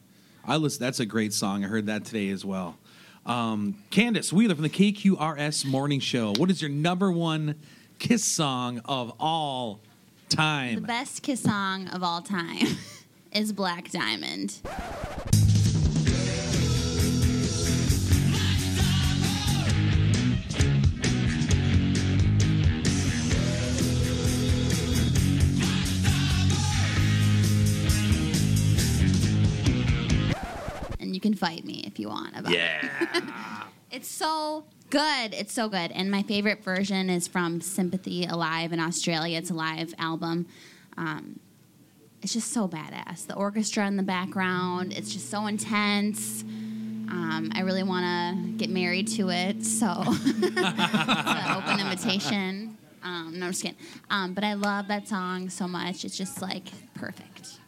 I 0.46 0.58
listen. 0.58 0.82
That's 0.82 1.00
a 1.00 1.06
great 1.06 1.34
song. 1.34 1.64
I 1.64 1.68
heard 1.68 1.86
that 1.86 2.06
today 2.06 2.30
as 2.30 2.44
well. 2.44 2.78
Um, 3.26 3.76
Candace 3.90 4.34
Wheeler 4.34 4.56
from 4.56 4.64
the 4.64 4.70
KQRS 4.70 5.66
Morning 5.66 6.00
Show. 6.00 6.34
What 6.38 6.52
is 6.52 6.62
your 6.62 6.70
number 6.70 7.12
one 7.12 7.56
Kiss 8.00 8.26
song 8.26 8.82
of 8.86 9.14
all 9.20 9.80
time? 10.30 10.76
The 10.76 10.82
best 10.82 11.24
Kiss 11.24 11.42
song 11.42 11.88
of 11.88 12.04
all 12.04 12.22
time 12.22 12.68
is 13.32 13.54
Black 13.54 13.92
Diamond. 13.92 14.60
Can 31.24 31.36
fight 31.36 31.64
me 31.64 31.86
if 31.88 32.00
you 32.00 32.10
want 32.10 32.38
about 32.38 32.52
it. 32.54 33.24
It's 33.92 34.10
so 34.10 34.66
good. 34.90 35.34
It's 35.34 35.54
so 35.54 35.70
good. 35.70 35.92
And 35.92 36.12
my 36.12 36.24
favorite 36.24 36.64
version 36.64 37.10
is 37.10 37.28
from 37.30 37.62
Symphony 37.62 38.26
Alive 38.26 38.74
in 38.74 38.80
Australia. 38.80 39.38
It's 39.38 39.50
a 39.52 39.54
live 39.54 39.94
album. 40.00 40.48
Um, 40.98 41.40
it's 42.22 42.34
just 42.34 42.52
so 42.52 42.68
badass. 42.68 43.28
The 43.28 43.36
orchestra 43.36 43.88
in 43.88 43.96
the 43.96 44.04
background, 44.04 44.92
it's 44.92 45.14
just 45.14 45.30
so 45.30 45.46
intense. 45.46 46.42
Um, 46.42 47.52
I 47.56 47.62
really 47.62 47.84
want 47.84 48.04
to 48.04 48.52
get 48.58 48.70
married 48.70 49.08
to 49.10 49.30
it, 49.30 49.64
so 49.64 49.94
it's 50.06 50.58
an 50.58 51.56
open 51.56 51.80
invitation. 51.80 52.78
Um, 53.02 53.40
no, 53.40 53.46
I'm 53.46 53.52
just 53.52 53.64
kidding. 53.64 53.78
Um, 54.10 54.34
but 54.34 54.44
I 54.44 54.56
love 54.56 54.90
that 54.90 55.08
song 55.08 55.50
so 55.50 55.70
much. 55.70 56.04
It's 56.04 56.18
just 56.18 56.42
like 56.42 56.66
perfect. 56.96 57.60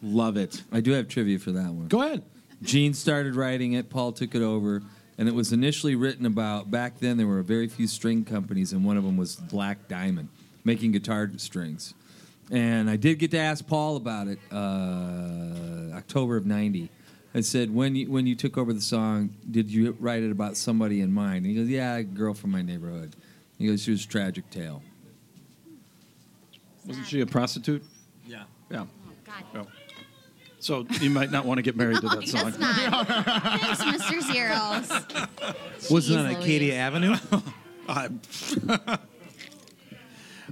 Love 0.00 0.38
it. 0.38 0.62
I 0.72 0.80
do 0.80 0.92
have 0.92 1.08
trivia 1.08 1.38
for 1.38 1.50
that 1.50 1.72
one. 1.72 1.88
Go 1.88 2.00
ahead. 2.02 2.22
Gene 2.62 2.94
started 2.94 3.34
writing 3.34 3.74
it, 3.74 3.90
Paul 3.90 4.12
took 4.12 4.34
it 4.34 4.42
over, 4.42 4.82
and 5.18 5.28
it 5.28 5.34
was 5.34 5.52
initially 5.52 5.94
written 5.94 6.26
about 6.26 6.70
back 6.70 6.98
then 6.98 7.16
there 7.16 7.26
were 7.26 7.42
very 7.42 7.68
few 7.68 7.86
string 7.86 8.24
companies, 8.24 8.72
and 8.72 8.84
one 8.84 8.96
of 8.96 9.04
them 9.04 9.16
was 9.16 9.36
Black 9.36 9.88
Diamond, 9.88 10.28
making 10.64 10.92
guitar 10.92 11.30
strings. 11.36 11.94
And 12.50 12.88
I 12.88 12.96
did 12.96 13.18
get 13.18 13.30
to 13.32 13.38
ask 13.38 13.66
Paul 13.66 13.96
about 13.96 14.28
it 14.28 14.38
uh, 14.52 15.96
October 15.96 16.36
of 16.36 16.46
90. 16.46 16.90
I 17.34 17.40
said, 17.40 17.74
when 17.74 17.94
you, 17.96 18.10
when 18.10 18.26
you 18.26 18.34
took 18.34 18.56
over 18.56 18.72
the 18.72 18.80
song, 18.80 19.30
did 19.50 19.70
you 19.70 19.96
write 20.00 20.22
it 20.22 20.30
about 20.30 20.56
somebody 20.56 21.00
in 21.00 21.12
mind? 21.12 21.44
And 21.44 21.46
he 21.46 21.54
goes, 21.54 21.68
Yeah, 21.68 21.96
a 21.96 22.02
girl 22.02 22.32
from 22.32 22.50
my 22.50 22.62
neighborhood. 22.62 23.14
He 23.58 23.66
goes, 23.66 23.82
She 23.82 23.90
was 23.90 24.04
a 24.04 24.08
tragic 24.08 24.48
tale. 24.48 24.82
Wasn't 26.86 27.06
she 27.06 27.20
a 27.20 27.26
prostitute? 27.26 27.82
Yeah. 28.26 28.44
Yeah. 28.70 28.86
Oh, 28.86 29.12
God. 29.24 29.44
Yeah. 29.54 29.85
So 30.66 30.84
you 31.00 31.10
might 31.10 31.30
not 31.30 31.44
want 31.46 31.58
to 31.58 31.62
get 31.62 31.76
married 31.76 32.00
to 32.00 32.08
that 32.08 32.26
song. 32.28 32.50
does 32.50 32.58
not. 32.58 33.06
Thanks, 33.06 33.84
Mr. 33.84 34.20
Zeros. 34.32 35.88
Wasn't 35.88 36.18
Jeez 36.18 36.26
on 36.26 36.42
Acacia 36.42 36.74
Avenue? 36.74 37.16
I- 37.88 38.98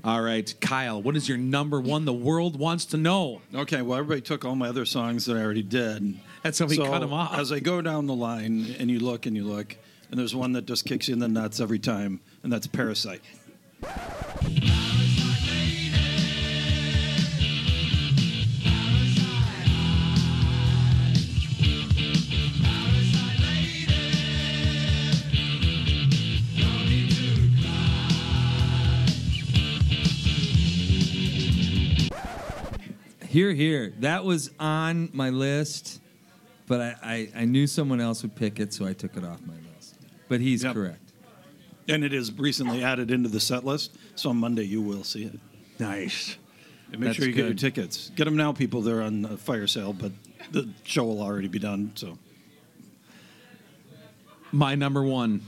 All 0.05 0.21
right, 0.23 0.55
Kyle. 0.61 1.03
What 1.03 1.17
is 1.17 1.29
your 1.29 1.37
number 1.39 1.81
one? 1.81 2.05
The 2.05 2.13
world 2.13 2.57
wants 2.61 2.85
to 2.87 2.97
know. 2.97 3.41
okay, 3.53 3.83
well, 3.83 3.99
everybody 3.99 4.21
took 4.21 4.45
all 4.45 4.55
my 4.55 4.69
other 4.69 4.85
songs 4.85 5.27
that 5.27 5.37
I 5.37 5.41
already 5.43 5.65
did. 5.65 6.15
That's 6.45 6.61
how 6.61 6.67
we 6.67 6.77
so 6.77 6.87
cut 6.87 7.03
'em 7.03 7.13
off. 7.13 7.37
As 7.37 7.51
I 7.51 7.59
go 7.59 7.83
down 7.83 8.07
the 8.07 8.15
line 8.15 8.77
and 8.79 8.89
you 8.89 9.01
look 9.01 9.27
and 9.27 9.35
you 9.35 9.43
look, 9.43 9.77
and 10.13 10.21
there's 10.21 10.35
one 10.35 10.53
that 10.53 10.67
just 10.67 10.85
kicks 10.85 11.09
you 11.09 11.15
in 11.15 11.19
the 11.19 11.27
nuts 11.29 11.59
every 11.59 11.81
time, 11.81 12.21
and 12.45 12.53
that's 12.53 12.69
Parasite. 12.69 13.23
Here, 33.35 33.53
here. 33.53 33.93
That 33.99 34.25
was 34.25 34.53
on 34.61 35.11
my 35.13 35.31
list, 35.31 36.01
but 36.69 36.81
I, 36.81 36.95
I, 37.03 37.29
I 37.41 37.45
knew 37.47 37.67
someone 37.67 38.01
else 38.01 38.23
would 38.23 38.37
pick 38.37 38.61
it, 38.61 38.73
so 38.73 38.87
I 38.87 38.93
took 38.93 39.17
it 39.17 39.25
off 39.25 39.41
my 39.45 39.55
list. 39.75 39.97
But 40.29 40.41
he's 40.41 40.63
Yep. 40.63 40.75
correct. 40.75 41.13
And 41.89 42.05
it 42.05 42.13
is 42.15 42.33
recently 42.39 42.85
added 42.85 43.11
into 43.11 43.29
the 43.29 43.41
set 43.41 43.65
list, 43.65 43.97
so 44.15 44.31
on 44.31 44.37
Monday 44.37 44.63
you 44.63 44.81
will 44.81 45.03
see 45.03 45.25
it. 45.25 45.41
Nice. 45.81 46.37
And 46.93 47.01
make 47.01 47.09
That's 47.09 47.17
sure 47.17 47.27
you 47.27 47.33
get 47.33 47.41
your 47.41 47.49
good. 47.49 47.59
tickets. 47.59 48.13
Get 48.15 48.27
them 48.27 48.37
now, 48.37 48.53
people. 48.53 48.83
They're 48.83 49.03
on 49.03 49.25
a 49.25 49.37
fire 49.37 49.67
sale, 49.67 49.93
but 49.93 50.13
the 50.53 50.69
show 50.85 51.03
will 51.03 51.21
already 51.21 51.49
be 51.49 51.59
done. 51.59 51.91
So 51.97 52.17
My 54.53 54.77
number 54.77 55.03
one. 55.03 55.41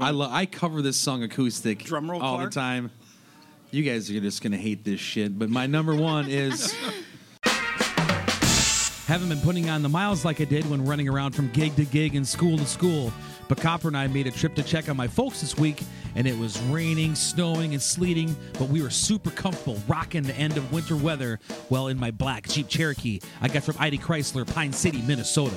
I 0.00 0.10
lo- 0.10 0.28
I 0.28 0.46
cover 0.46 0.82
this 0.82 0.96
song 0.96 1.22
acoustic 1.22 1.84
Drum 1.84 2.10
roll, 2.10 2.20
all 2.20 2.38
Clark. 2.38 2.50
the 2.50 2.54
time. 2.58 2.90
You 3.74 3.82
guys 3.82 4.08
are 4.08 4.20
just 4.20 4.40
gonna 4.40 4.56
hate 4.56 4.84
this 4.84 5.00
shit, 5.00 5.36
but 5.36 5.50
my 5.50 5.66
number 5.66 5.96
one 5.96 6.28
is. 6.28 6.72
Haven't 9.08 9.28
been 9.28 9.40
putting 9.40 9.68
on 9.68 9.82
the 9.82 9.88
miles 9.88 10.24
like 10.24 10.40
I 10.40 10.44
did 10.44 10.70
when 10.70 10.84
running 10.84 11.08
around 11.08 11.32
from 11.32 11.48
gig 11.48 11.74
to 11.74 11.84
gig 11.84 12.14
and 12.14 12.24
school 12.24 12.56
to 12.56 12.66
school. 12.66 13.12
But 13.48 13.60
Copper 13.60 13.88
and 13.88 13.96
I 13.96 14.06
made 14.06 14.28
a 14.28 14.30
trip 14.30 14.54
to 14.54 14.62
check 14.62 14.88
on 14.88 14.96
my 14.96 15.08
folks 15.08 15.40
this 15.40 15.58
week, 15.58 15.82
and 16.14 16.24
it 16.28 16.38
was 16.38 16.56
raining, 16.62 17.16
snowing, 17.16 17.72
and 17.72 17.82
sleeting, 17.82 18.36
but 18.60 18.68
we 18.68 18.80
were 18.80 18.90
super 18.90 19.30
comfortable 19.30 19.82
rocking 19.88 20.22
the 20.22 20.36
end 20.36 20.56
of 20.56 20.72
winter 20.72 20.96
weather 20.96 21.40
well 21.68 21.88
in 21.88 21.98
my 21.98 22.12
black 22.12 22.48
Jeep 22.48 22.68
Cherokee 22.68 23.18
I 23.42 23.48
got 23.48 23.64
from 23.64 23.74
ID 23.80 23.98
Chrysler, 23.98 24.46
Pine 24.54 24.72
City, 24.72 25.02
Minnesota. 25.02 25.56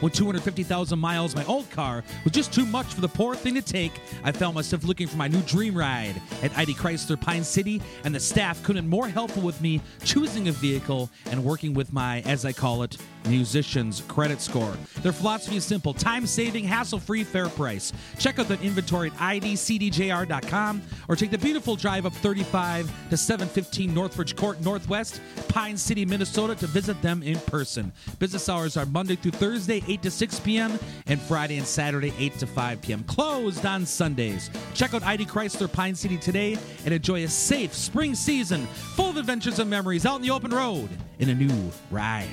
With 0.00 0.12
250,000 0.12 0.98
miles, 0.98 1.34
my 1.34 1.44
old 1.44 1.70
car 1.70 2.04
was 2.24 2.32
just 2.32 2.52
too 2.52 2.66
much 2.66 2.86
for 2.86 3.00
the 3.00 3.08
poor 3.08 3.34
thing 3.34 3.54
to 3.54 3.62
take. 3.62 3.92
I 4.24 4.32
found 4.32 4.54
myself 4.54 4.84
looking 4.84 5.06
for 5.06 5.16
my 5.16 5.28
new 5.28 5.40
dream 5.42 5.76
ride 5.76 6.20
at 6.42 6.56
ID 6.56 6.74
Chrysler 6.74 7.20
Pine 7.20 7.44
City, 7.44 7.82
and 8.04 8.14
the 8.14 8.20
staff 8.20 8.62
couldn't 8.62 8.84
be 8.84 8.90
more 8.90 9.08
helpful 9.08 9.42
with 9.42 9.60
me 9.60 9.80
choosing 10.04 10.48
a 10.48 10.52
vehicle 10.52 11.10
and 11.30 11.44
working 11.44 11.74
with 11.74 11.92
my, 11.92 12.20
as 12.20 12.44
I 12.44 12.52
call 12.52 12.82
it, 12.82 12.96
musician's 13.26 14.00
credit 14.02 14.40
score. 14.40 14.72
Their 15.02 15.12
philosophy 15.12 15.56
is 15.56 15.64
simple 15.64 15.92
time 15.92 16.26
saving, 16.26 16.64
hassle 16.64 16.98
free, 16.98 17.24
fair 17.24 17.48
price. 17.48 17.92
Check 18.18 18.38
out 18.38 18.48
the 18.48 18.60
inventory 18.60 19.10
at 19.10 19.16
idcdjr.com 19.42 20.82
or 21.08 21.16
take 21.16 21.30
the 21.30 21.38
beautiful 21.38 21.76
drive 21.76 22.06
up 22.06 22.12
35 22.14 22.90
to 23.10 23.16
715 23.16 23.92
Northridge 23.94 24.36
Court 24.36 24.60
Northwest, 24.62 25.20
Pine 25.48 25.76
City, 25.76 26.04
Minnesota 26.04 26.54
to 26.56 26.66
visit 26.66 27.00
them 27.02 27.22
in 27.22 27.38
person. 27.40 27.92
Business 28.18 28.48
hours 28.48 28.76
are 28.76 28.86
Monday 28.86 29.16
through 29.16 29.32
Thursday, 29.32 29.77
8 29.86 30.02
to 30.02 30.10
6 30.10 30.40
p.m., 30.40 30.78
and 31.06 31.20
Friday 31.20 31.58
and 31.58 31.66
Saturday, 31.66 32.12
8 32.18 32.38
to 32.38 32.46
5 32.46 32.82
p.m. 32.82 33.04
Closed 33.04 33.64
on 33.64 33.86
Sundays. 33.86 34.50
Check 34.74 34.94
out 34.94 35.02
ID 35.02 35.26
Chrysler 35.26 35.72
Pine 35.72 35.94
City 35.94 36.16
today 36.16 36.56
and 36.84 36.92
enjoy 36.94 37.24
a 37.24 37.28
safe 37.28 37.74
spring 37.74 38.14
season 38.14 38.66
full 38.66 39.10
of 39.10 39.16
adventures 39.16 39.58
and 39.58 39.70
memories 39.70 40.04
out 40.06 40.16
in 40.16 40.22
the 40.22 40.30
open 40.30 40.50
road 40.50 40.88
in 41.18 41.28
a 41.30 41.34
new 41.34 41.70
ride. 41.90 42.28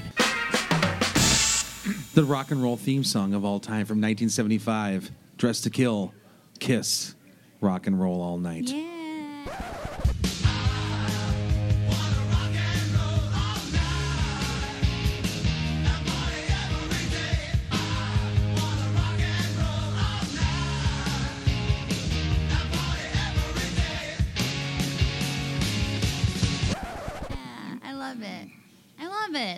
The 2.13 2.23
rock 2.23 2.51
and 2.51 2.63
roll 2.63 2.77
theme 2.77 3.03
song 3.03 3.33
of 3.33 3.43
all 3.43 3.59
time 3.59 3.85
from 3.85 3.97
1975, 3.97 5.11
Dressed 5.37 5.63
to 5.65 5.69
Kill, 5.69 6.13
Kiss, 6.59 7.13
Rock 7.61 7.87
and 7.87 7.99
Roll 7.99 8.21
All 8.21 8.37
Night. 8.37 8.69
Yeah. 8.69 8.94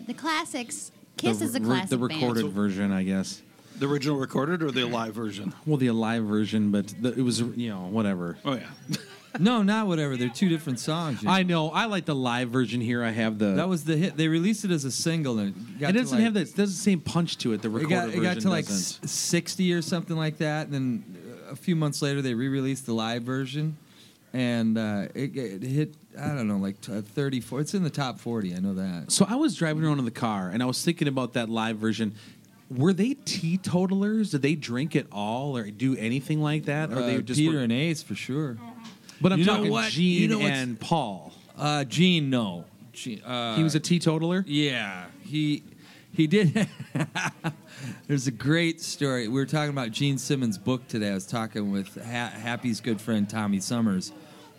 The 0.07 0.13
classics. 0.13 0.91
Kiss 1.17 1.39
the, 1.39 1.45
is 1.45 1.55
a 1.55 1.59
re- 1.59 1.65
classic 1.65 1.89
The 1.89 1.97
recorded 1.97 2.43
band. 2.43 2.53
version, 2.53 2.91
I 2.91 3.03
guess. 3.03 3.41
The 3.79 3.87
original 3.87 4.17
recorded 4.17 4.63
or 4.63 4.71
the 4.71 4.85
live 4.85 5.13
version? 5.13 5.53
Well, 5.65 5.77
the 5.77 5.91
live 5.91 6.23
version, 6.25 6.71
but 6.71 6.87
the, 6.99 7.09
it 7.13 7.21
was 7.21 7.39
you 7.41 7.69
know 7.69 7.81
whatever. 7.87 8.37
Oh 8.45 8.53
yeah. 8.55 8.67
No, 9.39 9.61
not 9.61 9.85
whatever. 9.85 10.17
They're 10.17 10.29
two 10.29 10.49
different 10.49 10.79
songs. 10.79 11.21
you 11.21 11.27
know. 11.27 11.33
I 11.33 11.43
know. 11.43 11.69
I 11.69 11.85
like 11.85 12.05
the 12.05 12.15
live 12.15 12.49
version 12.49 12.81
here. 12.81 13.03
I 13.03 13.11
have 13.11 13.37
the. 13.37 13.51
that 13.51 13.69
was 13.69 13.83
the 13.83 13.95
hit. 13.95 14.17
They 14.17 14.27
released 14.29 14.65
it 14.65 14.71
as 14.71 14.83
a 14.83 14.89
single, 14.89 15.37
and 15.37 15.49
it, 15.55 15.79
got 15.79 15.89
it 15.89 15.93
to, 15.93 15.99
doesn't 15.99 16.17
like- 16.17 16.23
have 16.23 16.33
that. 16.35 16.49
It 16.49 16.55
doesn't 16.55 16.75
same 16.75 16.99
punch 17.01 17.37
to 17.39 17.53
it. 17.53 17.61
The 17.61 17.67
It 17.67 17.71
recorded 17.71 17.89
got, 17.95 18.03
it 18.09 18.11
version 18.15 18.23
got 18.23 18.39
to 18.41 18.49
like 18.49 18.65
doesn't. 18.65 19.03
s- 19.03 19.11
60 19.11 19.73
or 19.73 19.83
something 19.83 20.17
like 20.17 20.37
that. 20.37 20.67
And 20.69 20.73
then 20.73 21.17
uh, 21.47 21.51
a 21.51 21.55
few 21.55 21.75
months 21.75 22.01
later, 22.01 22.23
they 22.23 22.33
re 22.33 22.47
released 22.47 22.87
the 22.87 22.93
live 22.95 23.21
version. 23.23 23.77
And 24.33 24.75
uh, 24.75 25.07
it, 25.13 25.35
it 25.37 25.61
hit, 25.61 25.93
I 26.19 26.29
don't 26.35 26.47
know, 26.47 26.57
like 26.57 26.81
t- 26.81 26.91
uh, 26.93 27.01
34. 27.01 27.61
It's 27.61 27.73
in 27.73 27.83
the 27.83 27.89
top 27.89 28.19
40. 28.19 28.55
I 28.55 28.59
know 28.59 28.73
that. 28.75 29.11
So 29.11 29.25
I 29.29 29.35
was 29.35 29.55
driving 29.55 29.83
around 29.85 29.99
in 29.99 30.05
the 30.05 30.11
car 30.11 30.49
and 30.49 30.61
I 30.63 30.65
was 30.65 30.83
thinking 30.83 31.07
about 31.07 31.33
that 31.33 31.49
live 31.49 31.77
version. 31.77 32.15
Were 32.69 32.91
they 32.93 33.13
teetotalers? 33.25 34.31
Did 34.31 34.41
they 34.41 34.55
drink 34.55 34.95
at 34.95 35.05
all 35.11 35.55
or 35.57 35.69
do 35.71 35.95
anything 35.95 36.41
like 36.41 36.65
that? 36.65 36.91
Or 36.91 36.97
Uh, 36.97 37.05
they 37.07 37.21
just 37.21 37.39
Peter 37.39 37.57
were- 37.57 37.63
and 37.63 37.71
Ace 37.71 38.03
for 38.03 38.15
sure. 38.15 38.57
But 39.21 39.31
I'm 39.33 39.39
You 39.39 39.45
talking 39.45 39.71
what? 39.71 39.89
Gene 39.91 40.21
You 40.23 40.27
know 40.27 40.41
and 40.41 40.79
Paul. 40.79 41.33
Uh, 41.57 41.83
Gene, 41.85 42.29
no. 42.29 42.65
Gene, 42.93 43.21
uh, 43.23 43.55
he 43.55 43.63
was 43.63 43.73
a 43.75 43.79
teetotaler. 43.79 44.43
Yeah, 44.47 45.05
he 45.23 45.63
he 46.11 46.27
did. 46.27 46.67
There's 48.07 48.27
a 48.27 48.31
great 48.31 48.81
story. 48.81 49.27
We 49.27 49.33
were 49.35 49.45
talking 49.45 49.69
about 49.69 49.91
Gene 49.91 50.17
Simmons' 50.17 50.57
book 50.57 50.87
today. 50.87 51.11
I 51.11 51.13
was 51.13 51.25
talking 51.27 51.71
with 51.71 51.95
ha- 52.03 52.31
Happy's 52.33 52.79
good 52.81 52.99
friend 53.01 53.29
Tommy 53.29 53.59
Summers 53.59 54.11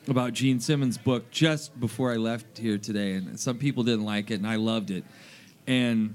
about 0.09 0.33
Gene 0.33 0.61
Simmons' 0.61 0.99
book 0.99 1.31
just 1.31 1.79
before 1.79 2.13
I 2.13 2.17
left 2.17 2.59
here 2.59 2.79
today, 2.79 3.15
and 3.15 3.39
some 3.39 3.59
people 3.59 3.83
didn't 3.83 4.05
like 4.05 4.31
it, 4.31 4.35
and 4.35 4.47
I 4.47 4.57
loved 4.57 4.91
it. 4.91 5.05
And 5.67 6.15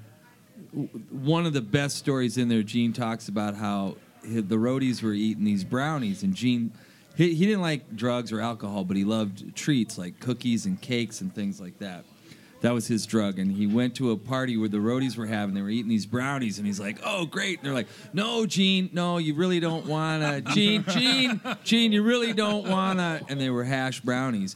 one 1.12 1.46
of 1.46 1.54
the 1.54 1.62
best 1.62 1.98
stories 1.98 2.38
in 2.38 2.48
there, 2.48 2.64
Gene 2.64 2.94
talks 2.94 3.28
about 3.28 3.56
how 3.56 3.98
the 4.24 4.56
roadies 4.56 5.04
were 5.04 5.14
eating 5.14 5.44
these 5.44 5.64
brownies, 5.64 6.24
and 6.24 6.34
Gene. 6.34 6.72
He, 7.16 7.36
he 7.36 7.46
didn't 7.46 7.62
like 7.62 7.96
drugs 7.96 8.32
or 8.32 8.42
alcohol, 8.42 8.84
but 8.86 8.98
he 8.98 9.04
loved 9.04 9.56
treats 9.56 10.00
like 10.00 10.20
cookies 10.20 10.66
and 10.66 10.82
cakes 10.82 11.22
and 11.22 11.34
things 11.34 11.62
like 11.62 11.78
that. 11.78 12.06
That 12.64 12.74
was 12.74 12.88
his 12.88 13.06
drug. 13.06 13.40
And 13.40 13.52
he 13.52 13.68
went 13.68 13.94
to 13.96 14.12
a 14.12 14.18
party 14.18 14.56
where 14.56 14.70
the 14.70 14.78
roadies 14.78 15.18
were 15.18 15.26
having, 15.26 15.54
they 15.54 15.62
were 15.62 15.70
eating 15.70 15.90
these 15.90 16.06
brownies. 16.06 16.60
And 16.60 16.66
he's 16.66 16.80
like, 16.80 16.98
oh, 17.06 17.26
great. 17.26 17.60
And 17.60 17.68
they're 17.68 17.74
like, 17.74 17.90
no, 18.14 18.46
Gene, 18.46 18.90
no, 18.94 19.18
you 19.18 19.34
really 19.34 19.60
don't 19.60 19.86
want 19.86 20.24
to. 20.24 20.54
Gene, 20.54 20.86
Gene, 20.88 21.42
Gene, 21.66 21.92
you 21.92 22.04
really 22.04 22.32
don't 22.32 22.70
want 22.70 23.00
to. 23.00 23.22
And 23.28 23.40
they 23.40 23.50
were 23.50 23.66
hash 23.66 24.00
brownies. 24.00 24.56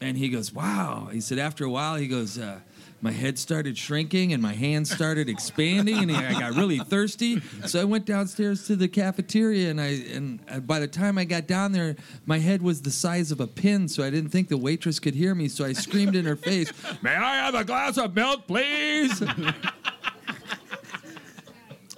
And 0.00 0.16
he 0.16 0.28
goes, 0.28 0.52
wow. 0.52 1.08
He 1.10 1.20
said, 1.20 1.40
after 1.40 1.64
a 1.64 1.68
while, 1.70 1.96
he 1.96 2.06
goes, 2.06 2.38
uh, 2.38 2.60
my 3.02 3.10
head 3.10 3.38
started 3.38 3.78
shrinking 3.78 4.32
and 4.32 4.42
my 4.42 4.52
hands 4.52 4.90
started 4.90 5.28
expanding 5.28 6.10
and 6.10 6.12
I 6.12 6.38
got 6.38 6.54
really 6.54 6.78
thirsty. 6.78 7.40
So 7.66 7.80
I 7.80 7.84
went 7.84 8.04
downstairs 8.04 8.66
to 8.66 8.76
the 8.76 8.88
cafeteria 8.88 9.70
and 9.70 9.80
I 9.80 10.02
and 10.12 10.66
by 10.66 10.80
the 10.80 10.88
time 10.88 11.16
I 11.16 11.24
got 11.24 11.46
down 11.46 11.72
there, 11.72 11.96
my 12.26 12.38
head 12.38 12.62
was 12.62 12.82
the 12.82 12.90
size 12.90 13.32
of 13.32 13.40
a 13.40 13.46
pin. 13.46 13.88
So 13.88 14.02
I 14.02 14.10
didn't 14.10 14.30
think 14.30 14.48
the 14.48 14.58
waitress 14.58 14.98
could 14.98 15.14
hear 15.14 15.34
me. 15.34 15.48
So 15.48 15.64
I 15.64 15.72
screamed 15.72 16.14
in 16.14 16.26
her 16.26 16.36
face, 16.36 16.72
"May 17.02 17.14
I 17.14 17.36
have 17.36 17.54
a 17.54 17.64
glass 17.64 17.96
of 17.96 18.14
milk, 18.14 18.46
please?" 18.46 19.22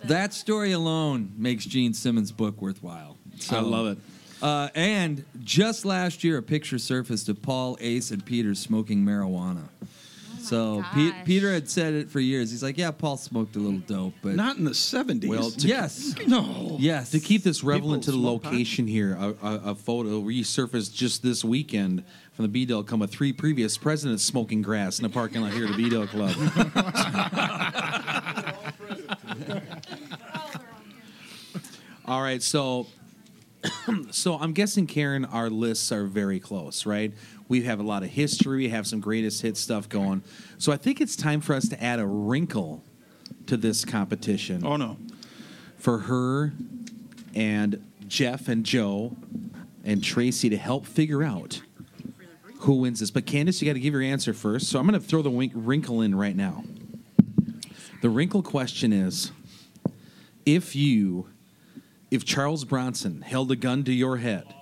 that 0.05 0.35
story 0.35 0.73
alone 0.73 1.33
makes 1.37 1.65
Gene 1.65 1.95
Simmons' 1.95 2.33
book 2.33 2.61
worthwhile. 2.63 3.17
So, 3.39 3.57
I 3.57 3.61
love 3.61 3.87
it. 3.87 3.99
Uh, 4.43 4.69
and 4.75 5.25
just 5.45 5.85
last 5.85 6.25
year, 6.25 6.39
a 6.39 6.43
picture 6.43 6.79
surfaced 6.79 7.29
of 7.29 7.41
Paul, 7.43 7.77
Ace, 7.81 8.11
and 8.11 8.25
Peter 8.25 8.55
smoking 8.55 9.05
marijuana. 9.05 9.69
So 10.43 10.85
Pe- 10.93 11.11
gosh. 11.11 11.25
Peter 11.25 11.53
had 11.53 11.71
said 11.71 11.95
it 11.95 12.11
for 12.11 12.19
years. 12.21 12.51
He's 12.51 12.63
like, 12.63 12.77
"Yeah, 12.77 12.91
Paul 12.91 13.17
smoked 13.17 13.55
a 13.57 13.61
little 13.61 13.79
dope, 13.81 14.15
but 14.23 14.35
Not 14.35 14.57
in 14.57 14.65
the 14.65 14.75
70s. 14.75 15.29
Well, 15.29 15.51
to- 15.51 15.69
yes, 15.69 16.15
no. 16.27 16.77
yes." 16.81 17.11
To 17.13 17.21
keep 17.21 17.45
this 17.45 17.63
relevant 17.63 18.03
to 18.05 18.11
the 18.11 18.17
People 18.17 18.31
smoke 18.33 18.43
pot? 18.43 18.53
location 18.53 18.87
here, 18.89 19.17
a, 19.19 19.35
a, 19.47 19.55
a 19.71 19.75
photo 19.75 20.21
resurfaced 20.21 20.93
just 20.95 21.23
this 21.23 21.45
weekend 21.45 22.03
from 22.33 22.43
the 22.45 22.49
B 22.49 22.65
Dale 22.65 22.83
Club 22.83 23.01
with 23.03 23.13
three 23.13 23.33
previous 23.33 23.79
presidents 23.79 24.25
smoking 24.25 24.63
grass 24.63 24.99
in 24.99 25.05
a 25.05 25.09
parking 25.09 25.43
lot 25.43 25.53
here 25.53 25.67
at 25.67 25.71
the 25.71 25.77
B 25.77 25.89
Dale 25.89 26.09
Club. 26.09 26.35
All 32.05 32.21
right, 32.21 32.43
so 32.43 32.87
so 34.11 34.37
I'm 34.39 34.53
guessing 34.53 34.87
Karen, 34.87 35.25
our 35.25 35.49
lists 35.49 35.93
are 35.93 36.05
very 36.05 36.41
close, 36.41 36.85
right? 36.85 37.13
We 37.53 37.65
have 37.65 37.81
a 37.81 37.83
lot 37.83 38.03
of 38.03 38.09
history, 38.09 38.57
we 38.57 38.69
have 38.71 38.87
some 38.87 39.01
greatest 39.01 39.43
hit 39.43 39.59
stuff 39.59 39.87
going. 39.87 40.23
So 40.57 40.73
I 40.73 40.79
think 40.79 41.03
it's 41.03 41.15
time 41.15 41.43
for 41.43 41.53
us 41.55 41.69
to 41.69 41.85
add 41.85 42.01
a 42.01 42.07
wrinkle 42.07 42.83
to 43.45 43.59
this 43.59 43.85
competition 43.85 44.65
Oh 44.65 44.77
no. 44.77 44.97
for 45.77 45.99
her 45.99 46.55
and 47.35 47.85
Jeff 48.09 48.49
and 48.49 48.65
Joe 48.65 49.15
and 49.85 50.03
Tracy 50.03 50.49
to 50.49 50.57
help 50.57 50.87
figure 50.87 51.23
out 51.23 51.61
who 52.61 52.77
wins 52.77 53.01
this. 53.01 53.11
But 53.11 53.27
Candace, 53.27 53.61
you 53.61 53.67
got 53.67 53.75
to 53.75 53.81
give 53.81 53.93
your 53.93 54.01
answer 54.03 54.33
first. 54.33 54.69
So 54.69 54.79
I'm 54.79 54.87
going 54.87 54.99
to 54.99 55.07
throw 55.07 55.21
the 55.21 55.51
wrinkle 55.55 56.01
in 56.01 56.15
right 56.15 56.35
now. 56.35 56.65
The 58.01 58.09
wrinkle 58.09 58.43
question 58.43 58.95
is 58.95 59.31
if 60.47 60.75
you, 60.75 61.29
if 62.11 62.25
Charles 62.25 62.65
Bronson 62.65 63.21
held 63.21 63.53
a 63.53 63.57
gun 63.57 63.85
to 63.85 63.93
your 63.93 64.17
head 64.17 64.55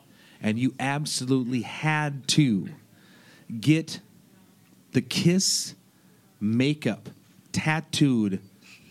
and 0.43 0.59
you 0.59 0.75
absolutely 0.81 1.63
had 1.63 2.27
to 2.27 2.71
get 3.51 4.01
the 4.93 5.01
kiss 5.01 5.75
makeup 6.41 7.09
tattooed 7.53 8.41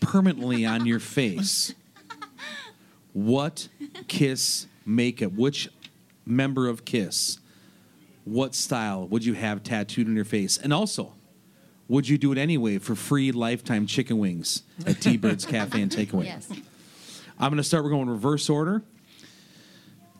permanently 0.00 0.64
on 0.64 0.86
your 0.86 1.00
face, 1.00 1.74
what 3.12 3.68
Kiss 4.08 4.66
makeup? 4.86 5.32
Which 5.32 5.68
member 6.24 6.68
of 6.68 6.84
Kiss? 6.84 7.38
What 8.24 8.54
style 8.54 9.06
would 9.08 9.24
you 9.24 9.34
have 9.34 9.62
tattooed 9.62 10.06
on 10.06 10.14
your 10.14 10.24
face? 10.24 10.58
And 10.58 10.72
also, 10.72 11.14
would 11.88 12.08
you 12.08 12.18
do 12.18 12.32
it 12.32 12.38
anyway 12.38 12.78
for 12.78 12.94
free 12.94 13.32
lifetime 13.32 13.86
chicken 13.86 14.18
wings 14.18 14.62
at 14.86 15.00
T 15.00 15.16
Bird's 15.16 15.44
Cafe 15.44 15.80
and 15.80 15.90
Takeaway? 15.90 16.26
Yes. 16.26 16.50
I'm 17.38 17.50
going 17.50 17.56
to 17.56 17.64
start. 17.64 17.84
We're 17.84 17.90
going 17.90 18.08
reverse 18.08 18.48
order. 18.48 18.82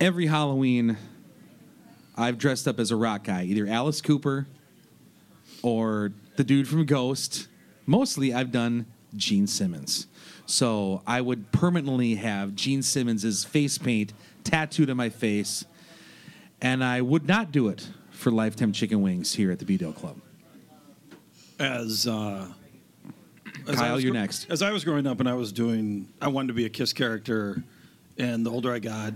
Every 0.01 0.27
Halloween, 0.27 0.97
I've 2.21 2.39
dressed 2.39 2.69
up 2.69 2.79
as 2.79 2.91
a 2.91 2.97
rock 2.97 3.25
guy, 3.25 3.45
either 3.45 3.67
Alice 3.67 4.01
Cooper 4.01 4.47
or 5.63 6.13
the 6.37 6.45
dude 6.45 6.69
from 6.69 6.85
Ghost. 6.85 7.49
Mostly, 7.87 8.33
I've 8.33 8.53
done 8.53 8.87
Gene 9.17 9.47
Simmons. 9.47 10.07
So 10.47 11.03
I 11.07 11.21
would 11.21 11.53
permanently 11.53 12.17
have 12.17 12.55
Gene 12.55 12.83
Simmons' 12.83 13.45
face 13.45 13.79
paint 13.79 14.13
tattooed 14.45 14.91
on 14.91 14.97
my 14.97 15.09
face, 15.09 15.65
and 16.61 16.83
I 16.83 17.01
would 17.01 17.27
not 17.27 17.53
do 17.53 17.69
it 17.69 17.89
for 18.11 18.31
Lifetime 18.31 18.73
Chicken 18.73 19.01
Wings 19.01 19.35
here 19.35 19.51
at 19.51 19.59
the 19.59 19.65
B 19.65 19.77
Dale 19.77 19.93
Club. 19.93 20.17
As, 21.59 22.07
uh, 22.07 22.47
as 23.69 23.77
Kyle, 23.77 23.95
was 23.95 24.05
you're 24.05 24.15
next. 24.15 24.51
As 24.51 24.63
I 24.63 24.73
was 24.73 24.85
growing 24.85 25.07
up 25.07 25.21
and 25.21 25.29
I 25.29 25.35
was 25.35 25.53
doing, 25.53 26.09
I 26.21 26.29
wanted 26.29 26.49
to 26.49 26.55
be 26.55 26.65
a 26.65 26.71
Kiss 26.71 26.93
character, 26.93 27.63
and 28.19 28.45
the 28.45 28.51
older 28.51 28.73
I 28.73 28.79
got, 28.79 29.15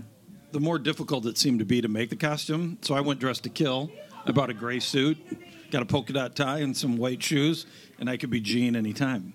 the 0.55 0.61
more 0.61 0.79
difficult 0.79 1.25
it 1.25 1.37
seemed 1.37 1.59
to 1.59 1.65
be 1.65 1.81
to 1.81 1.89
make 1.89 2.09
the 2.09 2.15
costume. 2.15 2.77
So 2.81 2.95
I 2.95 3.01
went 3.01 3.19
dressed 3.19 3.43
to 3.43 3.49
kill. 3.49 3.91
I 4.25 4.31
bought 4.31 4.49
a 4.49 4.53
gray 4.53 4.79
suit, 4.79 5.17
got 5.69 5.81
a 5.81 5.85
polka 5.85 6.13
dot 6.13 6.33
tie, 6.33 6.59
and 6.59 6.75
some 6.75 6.95
white 6.95 7.21
shoes, 7.21 7.65
and 7.99 8.09
I 8.09 8.15
could 8.15 8.29
be 8.29 8.39
Gene 8.39 8.73
anytime. 8.77 9.33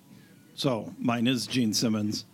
So 0.54 0.94
mine 0.98 1.26
is 1.26 1.46
Gene 1.46 1.74
Simmons. 1.74 2.24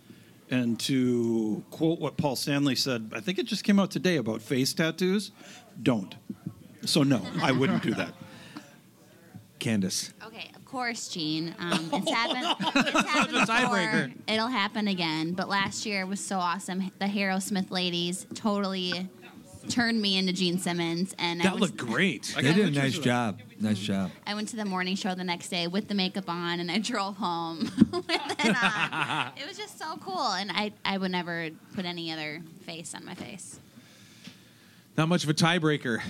And 0.49 0.79
to 0.79 1.65
quote 1.69 1.99
what 1.99 2.15
Paul 2.15 2.37
Stanley 2.37 2.75
said, 2.75 3.11
I 3.13 3.19
think 3.19 3.39
it 3.39 3.45
just 3.45 3.65
came 3.65 3.77
out 3.77 3.91
today 3.91 4.15
about 4.15 4.41
face 4.41 4.73
tattoos. 4.73 5.31
Don't. 5.83 6.15
So 6.85 7.03
no, 7.03 7.21
I 7.41 7.51
wouldn't 7.51 7.83
do 7.83 7.93
that. 7.95 8.13
Candace. 9.59 10.13
Okay, 10.25 10.49
of 10.55 10.56
course, 10.67 11.07
Gene. 11.07 11.55
Um, 11.59 11.89
it's 11.93 12.11
happened. 12.11 12.85
It's 12.87 13.09
happened 13.09 13.47
before. 13.47 14.11
It'll 14.33 14.47
happen 14.47 14.87
again. 14.87 15.33
But 15.33 15.49
last 15.49 15.85
year 15.85 16.05
was 16.05 16.19
so 16.19 16.37
awesome. 16.39 16.91
The 16.99 17.05
Aerosmith 17.05 17.71
ladies 17.71 18.27
totally 18.35 19.09
turned 19.69 20.01
me 20.01 20.17
into 20.17 20.33
Gene 20.33 20.59
Simmons, 20.59 21.13
and 21.19 21.41
I 21.41 21.45
That 21.45 21.53
was, 21.53 21.61
looked 21.61 21.77
great. 21.77 22.33
I 22.37 22.41
They 22.41 22.53
did 22.53 22.67
a 22.67 22.71
nice 22.71 22.97
job. 22.97 23.39
Nice 23.59 23.79
job. 23.79 24.11
I 24.25 24.33
went 24.33 24.49
to 24.49 24.55
the 24.55 24.65
morning 24.65 24.95
show 24.95 25.15
the 25.15 25.23
next 25.23 25.49
day 25.49 25.67
with 25.67 25.87
the 25.87 25.95
makeup 25.95 26.29
on, 26.29 26.59
and 26.59 26.71
I 26.71 26.77
drove 26.79 27.17
home 27.17 27.59
with 27.91 28.05
it 28.09 28.55
on. 28.63 29.31
It 29.37 29.47
was 29.47 29.57
just 29.57 29.79
so 29.79 29.97
cool, 29.97 30.31
and 30.33 30.51
I 30.51 30.73
I 30.85 30.97
would 30.97 31.11
never 31.11 31.49
put 31.75 31.85
any 31.85 32.11
other 32.11 32.41
face 32.65 32.93
on 32.93 33.05
my 33.05 33.13
face. 33.15 33.59
Not 34.97 35.09
much 35.09 35.23
of 35.23 35.29
a 35.29 35.33
tiebreaker. 35.33 36.01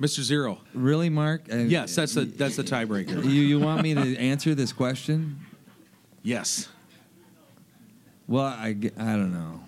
Mr. 0.00 0.20
Zero. 0.22 0.58
Really, 0.74 1.10
Mark? 1.10 1.42
Uh, 1.52 1.56
Yes, 1.56 1.94
that's 1.94 2.14
the 2.14 2.24
that's 2.24 2.56
the 2.56 2.64
tiebreaker. 2.64 3.22
You, 3.24 3.30
you 3.42 3.60
want 3.60 3.82
me 3.82 3.94
to 3.94 4.16
answer 4.18 4.54
this 4.54 4.72
question? 4.72 5.38
Yes. 6.22 6.68
Well, 8.26 8.44
I, 8.44 8.74
g- 8.74 8.90
I 8.98 9.12
don't 9.12 9.32
know. 9.32 9.60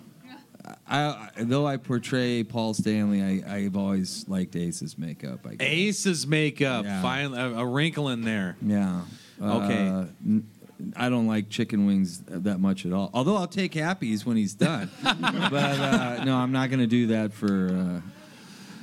I, 0.87 0.99
I 1.37 1.43
though 1.43 1.67
I 1.67 1.77
portray 1.77 2.43
Paul 2.43 2.73
Stanley, 2.73 3.21
I, 3.43 3.55
I've 3.57 3.75
always 3.75 4.27
liked 4.29 4.55
Ace's 4.55 4.97
makeup. 4.97 5.39
I 5.45 5.55
guess. 5.55 5.67
Ace's 5.67 6.25
makeup. 6.27 6.85
Yeah. 6.85 7.01
Finally, 7.01 7.39
a, 7.39 7.45
a 7.59 7.65
wrinkle 7.65 8.09
in 8.09 8.21
there. 8.21 8.55
Yeah. 8.61 9.01
Okay. 9.41 9.87
Uh, 9.87 10.05
n- 10.25 10.47
I 10.95 11.09
don't 11.09 11.27
like 11.27 11.49
chicken 11.49 11.85
wings 11.85 12.19
that 12.27 12.59
much 12.59 12.85
at 12.85 12.93
all. 12.93 13.09
Although 13.13 13.35
I'll 13.37 13.47
take 13.47 13.73
Happy's 13.73 14.25
when 14.25 14.35
he's 14.37 14.53
done. 14.53 14.89
but 15.03 15.13
uh, 15.13 16.23
no, 16.25 16.35
I'm 16.37 16.51
not 16.51 16.69
going 16.69 16.79
to 16.81 16.87
do 16.87 17.07
that 17.07 17.33
for 17.33 17.69
uh, 17.69 18.01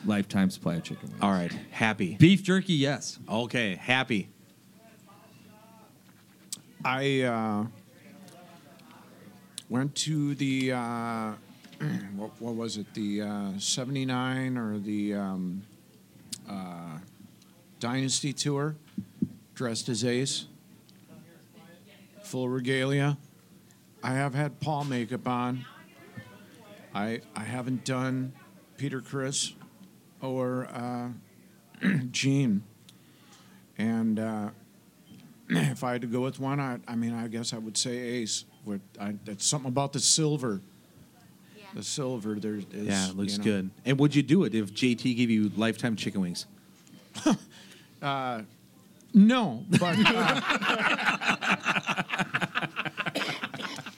lifetime 0.05 0.51
supply 0.51 0.77
of 0.77 0.83
chicken 0.83 1.09
wings. 1.09 1.23
All 1.23 1.31
right, 1.31 1.53
happy. 1.71 2.17
Beef 2.19 2.43
jerky, 2.43 2.75
yes. 2.75 3.19
Okay, 3.29 3.75
happy. 3.77 4.29
I 6.85 7.23
uh, 7.23 7.67
went 9.69 9.95
to 9.97 10.35
the 10.35 10.73
uh, 10.73 11.33
what, 12.17 12.31
what 12.41 12.55
was 12.55 12.77
it? 12.77 12.93
The 12.95 13.23
uh, 13.23 13.59
'79 13.59 14.57
or 14.57 14.79
the 14.79 15.15
um, 15.15 15.63
uh, 16.49 16.99
Dynasty 17.79 18.33
tour, 18.33 18.77
dressed 19.55 19.89
as 19.89 20.05
Ace, 20.05 20.47
full 22.23 22.49
regalia. 22.49 23.19
I 24.03 24.13
have 24.13 24.35
had 24.35 24.61
Paul 24.61 24.85
makeup 24.85 25.29
on. 25.29 25.67
I 26.95 27.21
I 27.37 27.45
haven't 27.45 27.85
done 27.85 28.33
Peter 28.79 29.01
Criss 29.01 29.53
or 30.21 30.69
uh, 30.73 31.09
Gene, 32.11 32.63
and. 33.79 34.19
Uh, 34.19 34.51
if 35.53 35.83
I 35.83 35.93
had 35.93 36.03
to 36.03 36.07
go 36.07 36.21
with 36.21 36.39
one, 36.39 36.61
I, 36.61 36.79
I 36.87 36.95
mean, 36.95 37.13
I 37.13 37.27
guess 37.27 37.53
I 37.53 37.59
would 37.59 37.77
say 37.77 37.99
Ace. 37.99 38.45
With 38.65 38.83
I, 39.01 39.17
that's 39.25 39.45
something 39.45 39.69
about 39.69 39.93
the 39.93 39.99
silver. 39.99 40.61
The 41.75 41.83
silver 41.83 42.35
there 42.35 42.55
is. 42.57 42.67
Yeah, 42.73 43.09
it 43.11 43.17
looks 43.17 43.33
you 43.33 43.39
know. 43.39 43.45
good. 43.45 43.71
And 43.85 43.99
would 43.99 44.15
you 44.15 44.23
do 44.23 44.45
it 44.45 44.55
if 44.55 44.73
JT 44.73 45.17
gave 45.17 45.31
you 45.31 45.51
lifetime 45.57 45.97
chicken 45.97 46.21
wings? 46.21 46.47
No, 49.13 49.65
but 49.71 49.97
uh, 49.99 50.41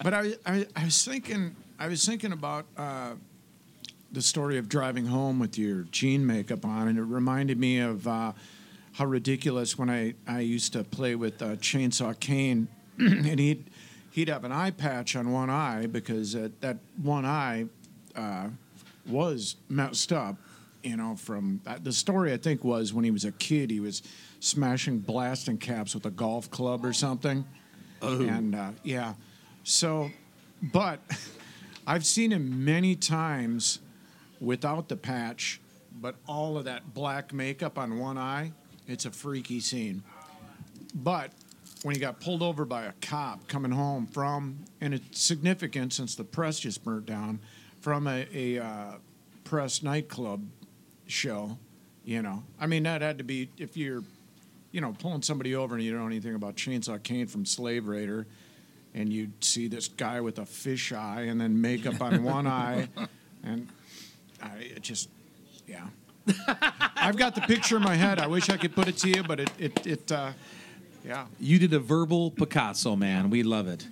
but 0.03 0.15
I, 0.15 0.33
I 0.47 0.67
I 0.75 0.85
was 0.85 1.05
thinking 1.05 1.55
I 1.79 1.89
was 1.89 2.07
thinking 2.07 2.33
about 2.33 2.65
uh, 2.79 3.13
the 4.13 4.23
story 4.23 4.59
of 4.59 4.69
driving 4.69 5.07
home 5.07 5.39
with 5.39 5.59
your 5.59 5.83
Gene 5.85 6.27
makeup 6.27 6.65
on, 6.65 6.89
and 6.89 6.99
it 6.99 7.03
reminded 7.03 7.59
me 7.59 7.79
of 7.79 8.07
uh, 8.07 8.33
how 8.93 9.07
ridiculous 9.07 9.79
when 9.79 9.91
I 9.91 10.15
I 10.27 10.41
used 10.41 10.75
to 10.75 10.85
play 10.85 11.15
with 11.15 11.41
uh, 11.41 11.57
Chainsaw 11.57 12.19
Caine, 12.21 12.69
and 12.99 13.39
he'd 13.41 13.65
he'd 14.11 14.29
have 14.29 14.45
an 14.45 14.53
eye 14.53 14.71
patch 14.71 15.17
on 15.17 15.33
one 15.33 15.51
eye 15.51 15.87
because 15.87 16.37
uh, 16.37 16.51
that 16.61 16.77
one 17.03 17.25
eye 17.25 17.67
uh, 18.15 18.49
was 19.09 19.57
messed 19.69 20.13
up. 20.13 20.37
You 20.83 20.97
know, 20.97 21.17
from 21.17 21.61
uh, 21.67 21.79
the 21.83 21.93
story 21.93 22.33
I 22.33 22.37
think 22.37 22.65
was 22.65 22.93
when 22.93 23.05
he 23.05 23.11
was 23.11 23.25
a 23.25 23.33
kid, 23.33 23.71
he 23.71 23.81
was 23.81 24.03
smashing 24.41 24.99
blasting 24.99 25.57
caps 25.57 25.95
with 25.95 26.05
a 26.07 26.11
golf 26.11 26.51
club 26.51 26.85
or 26.85 26.93
something. 26.93 27.45
And 28.29 28.55
uh, 28.57 28.71
yeah, 28.83 29.15
so, 29.63 30.11
but 30.61 30.99
I've 31.87 32.05
seen 32.05 32.33
him 32.33 32.65
many 32.65 32.97
times 32.97 33.79
without 34.43 34.89
the 34.89 34.97
patch, 34.97 35.61
but 36.01 36.17
all 36.27 36.59
of 36.59 36.65
that 36.65 36.93
black 36.93 37.33
makeup 37.33 37.79
on 37.79 37.99
one 37.99 38.19
eye. 38.19 38.53
It's 38.89 39.07
a 39.07 39.11
freaky 39.11 39.61
scene. 39.61 40.03
But 40.95 41.31
when 41.85 41.95
he 41.95 42.01
got 42.01 42.21
pulled 42.21 42.43
over 42.43 42.65
by 42.65 42.85
a 42.85 42.93
cop 43.01 43.47
coming 43.47 43.71
home 43.71 44.07
from, 44.07 44.59
and 44.81 44.93
it's 44.93 45.21
significant 45.21 45.93
since 45.93 46.17
the 46.17 46.25
press 46.25 46.59
just 46.59 46.83
burnt 46.83 47.07
down, 47.07 47.41
from 47.81 48.07
a, 48.07 48.27
a 48.35 48.59
uh, 48.59 48.93
press 49.45 49.83
nightclub 49.83 50.45
show, 51.07 51.57
you 52.05 52.21
know. 52.21 52.43
I 52.61 52.67
mean, 52.67 52.83
that 52.83 53.01
had 53.01 53.19
to 53.19 53.25
be, 53.25 53.49
if 53.59 53.77
you're, 53.77 54.03
you 54.73 54.81
know, 54.81 54.95
pulling 54.99 55.23
somebody 55.23 55.55
over 55.55 55.77
and 55.77 55.85
you 55.85 55.93
don't 55.93 56.01
know 56.01 56.07
anything 56.07 56.35
about 56.35 56.57
Chainsaw 56.57 57.01
Caine 57.03 57.27
from 57.27 57.45
Slave 57.45 57.87
Raider, 57.87 58.27
and 58.95 59.13
you 59.13 59.31
see 59.41 59.69
this 59.69 59.89
guy 59.89 60.21
with 60.21 60.39
a 60.39 60.47
fish 60.47 60.93
eye 60.93 61.23
and 61.23 61.41
then 61.41 61.61
makeup 61.61 62.01
on 62.01 62.25
one 62.25 62.47
eye, 62.47 62.89
and 63.43 63.69
I 64.43 64.79
just, 64.81 65.09
yeah. 65.67 65.87
I've 66.97 67.17
got 67.17 67.35
the 67.35 67.41
picture 67.43 67.77
in 67.77 67.83
my 67.83 67.95
head. 67.95 68.19
I 68.19 68.27
wish 68.27 68.49
I 68.51 68.57
could 68.57 68.75
put 68.75 68.89
it 68.89 68.97
to 68.99 69.09
you, 69.09 69.23
but 69.23 69.41
it, 69.41 69.51
it, 69.59 69.87
it 69.87 70.13
uh, 70.13 70.33
yeah. 71.05 71.27
You 71.41 71.59
did 71.59 71.73
a 71.73 71.81
verbal 71.81 72.31
Picasso, 72.31 72.97
man. 72.97 73.31
We 73.31 73.43
love 73.43 73.67
it. 73.67 73.87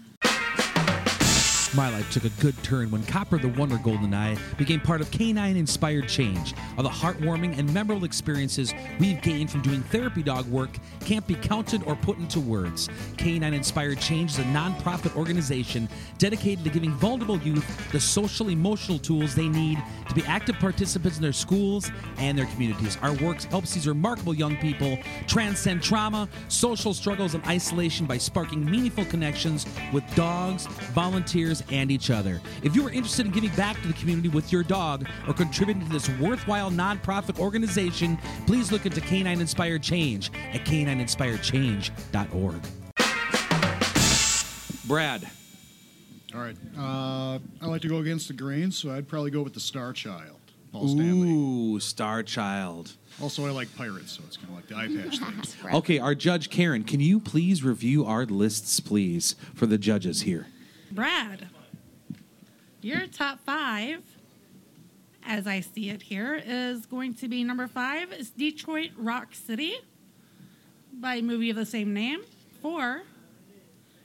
My 1.72 1.88
life 1.88 2.10
took 2.10 2.24
a 2.24 2.30
good 2.40 2.60
turn 2.64 2.90
when 2.90 3.04
Copper 3.04 3.38
the 3.38 3.46
Wonder 3.46 3.76
Goldeneye 3.76 4.36
became 4.56 4.80
part 4.80 5.00
of 5.00 5.08
Canine 5.12 5.56
Inspired 5.56 6.08
Change. 6.08 6.52
All 6.76 6.82
the 6.82 6.88
heartwarming 6.88 7.56
and 7.58 7.72
memorable 7.72 8.04
experiences 8.04 8.74
we've 8.98 9.22
gained 9.22 9.52
from 9.52 9.62
doing 9.62 9.80
therapy 9.84 10.24
dog 10.24 10.46
work 10.46 10.70
can't 10.98 11.24
be 11.28 11.36
counted 11.36 11.84
or 11.84 11.94
put 11.94 12.18
into 12.18 12.40
words. 12.40 12.88
Canine 13.16 13.54
Inspired 13.54 14.00
Change 14.00 14.32
is 14.32 14.38
a 14.40 14.44
nonprofit 14.44 15.14
organization 15.14 15.88
dedicated 16.18 16.64
to 16.64 16.70
giving 16.70 16.90
vulnerable 16.94 17.38
youth 17.38 17.64
the 17.92 18.00
social 18.00 18.48
emotional 18.48 18.98
tools 18.98 19.36
they 19.36 19.48
need 19.48 19.80
to 20.08 20.14
be 20.14 20.24
active 20.24 20.58
participants 20.58 21.18
in 21.18 21.22
their 21.22 21.32
schools 21.32 21.92
and 22.18 22.36
their 22.36 22.46
communities. 22.46 22.98
Our 23.00 23.12
work 23.18 23.42
helps 23.42 23.74
these 23.74 23.86
remarkable 23.86 24.34
young 24.34 24.56
people 24.56 24.98
transcend 25.28 25.84
trauma, 25.84 26.28
social 26.48 26.92
struggles, 26.92 27.34
and 27.34 27.46
isolation 27.46 28.06
by 28.06 28.18
sparking 28.18 28.68
meaningful 28.68 29.04
connections 29.04 29.66
with 29.92 30.02
dogs, 30.16 30.66
volunteers, 30.94 31.59
and 31.70 31.90
each 31.90 32.10
other. 32.10 32.40
If 32.62 32.74
you 32.74 32.86
are 32.86 32.90
interested 32.90 33.26
in 33.26 33.32
giving 33.32 33.50
back 33.50 33.80
to 33.82 33.88
the 33.88 33.94
community 33.94 34.28
with 34.28 34.52
your 34.52 34.62
dog 34.62 35.06
or 35.26 35.34
contributing 35.34 35.84
to 35.86 35.92
this 35.92 36.08
worthwhile 36.18 36.70
nonprofit 36.70 37.38
organization, 37.38 38.18
please 38.46 38.70
look 38.72 38.86
into 38.86 39.00
Canine 39.00 39.40
Inspired 39.40 39.82
Change 39.82 40.30
at 40.52 40.64
canineinspiredchange.org. 40.64 42.60
Brad. 44.86 45.28
All 46.34 46.40
right. 46.40 46.56
Uh, 46.78 47.38
I 47.60 47.66
like 47.66 47.82
to 47.82 47.88
go 47.88 47.98
against 47.98 48.28
the 48.28 48.34
grain, 48.34 48.70
so 48.70 48.90
I'd 48.90 49.08
probably 49.08 49.30
go 49.30 49.42
with 49.42 49.54
the 49.54 49.60
Star 49.60 49.92
Child, 49.92 50.38
Paul 50.72 50.88
Stanley. 50.88 51.30
Ooh, 51.30 51.80
Star 51.80 52.22
Child. 52.22 52.92
Also, 53.20 53.44
I 53.46 53.50
like 53.50 53.74
pirates, 53.76 54.12
so 54.12 54.22
it's 54.26 54.36
kind 54.36 54.48
of 54.50 54.56
like 54.56 54.66
the 54.68 54.76
eye 54.76 54.88
patch 54.88 55.18
thing. 55.18 55.72
Okay, 55.74 55.98
our 55.98 56.14
judge 56.14 56.50
Karen, 56.50 56.84
can 56.84 57.00
you 57.00 57.20
please 57.20 57.62
review 57.62 58.04
our 58.04 58.24
lists, 58.26 58.80
please, 58.80 59.36
for 59.54 59.66
the 59.66 59.78
judges 59.78 60.22
here? 60.22 60.46
Brad, 60.92 61.48
your 62.80 63.06
top 63.06 63.38
five, 63.44 64.02
as 65.24 65.46
I 65.46 65.60
see 65.60 65.90
it 65.90 66.02
here, 66.02 66.42
is 66.44 66.84
going 66.86 67.14
to 67.14 67.28
be 67.28 67.44
number 67.44 67.68
five 67.68 68.12
is 68.12 68.30
Detroit 68.30 68.90
Rock 68.96 69.34
City 69.34 69.76
by 70.92 71.16
a 71.16 71.22
movie 71.22 71.50
of 71.50 71.56
the 71.56 71.66
same 71.66 71.94
name. 71.94 72.22
Four 72.60 73.02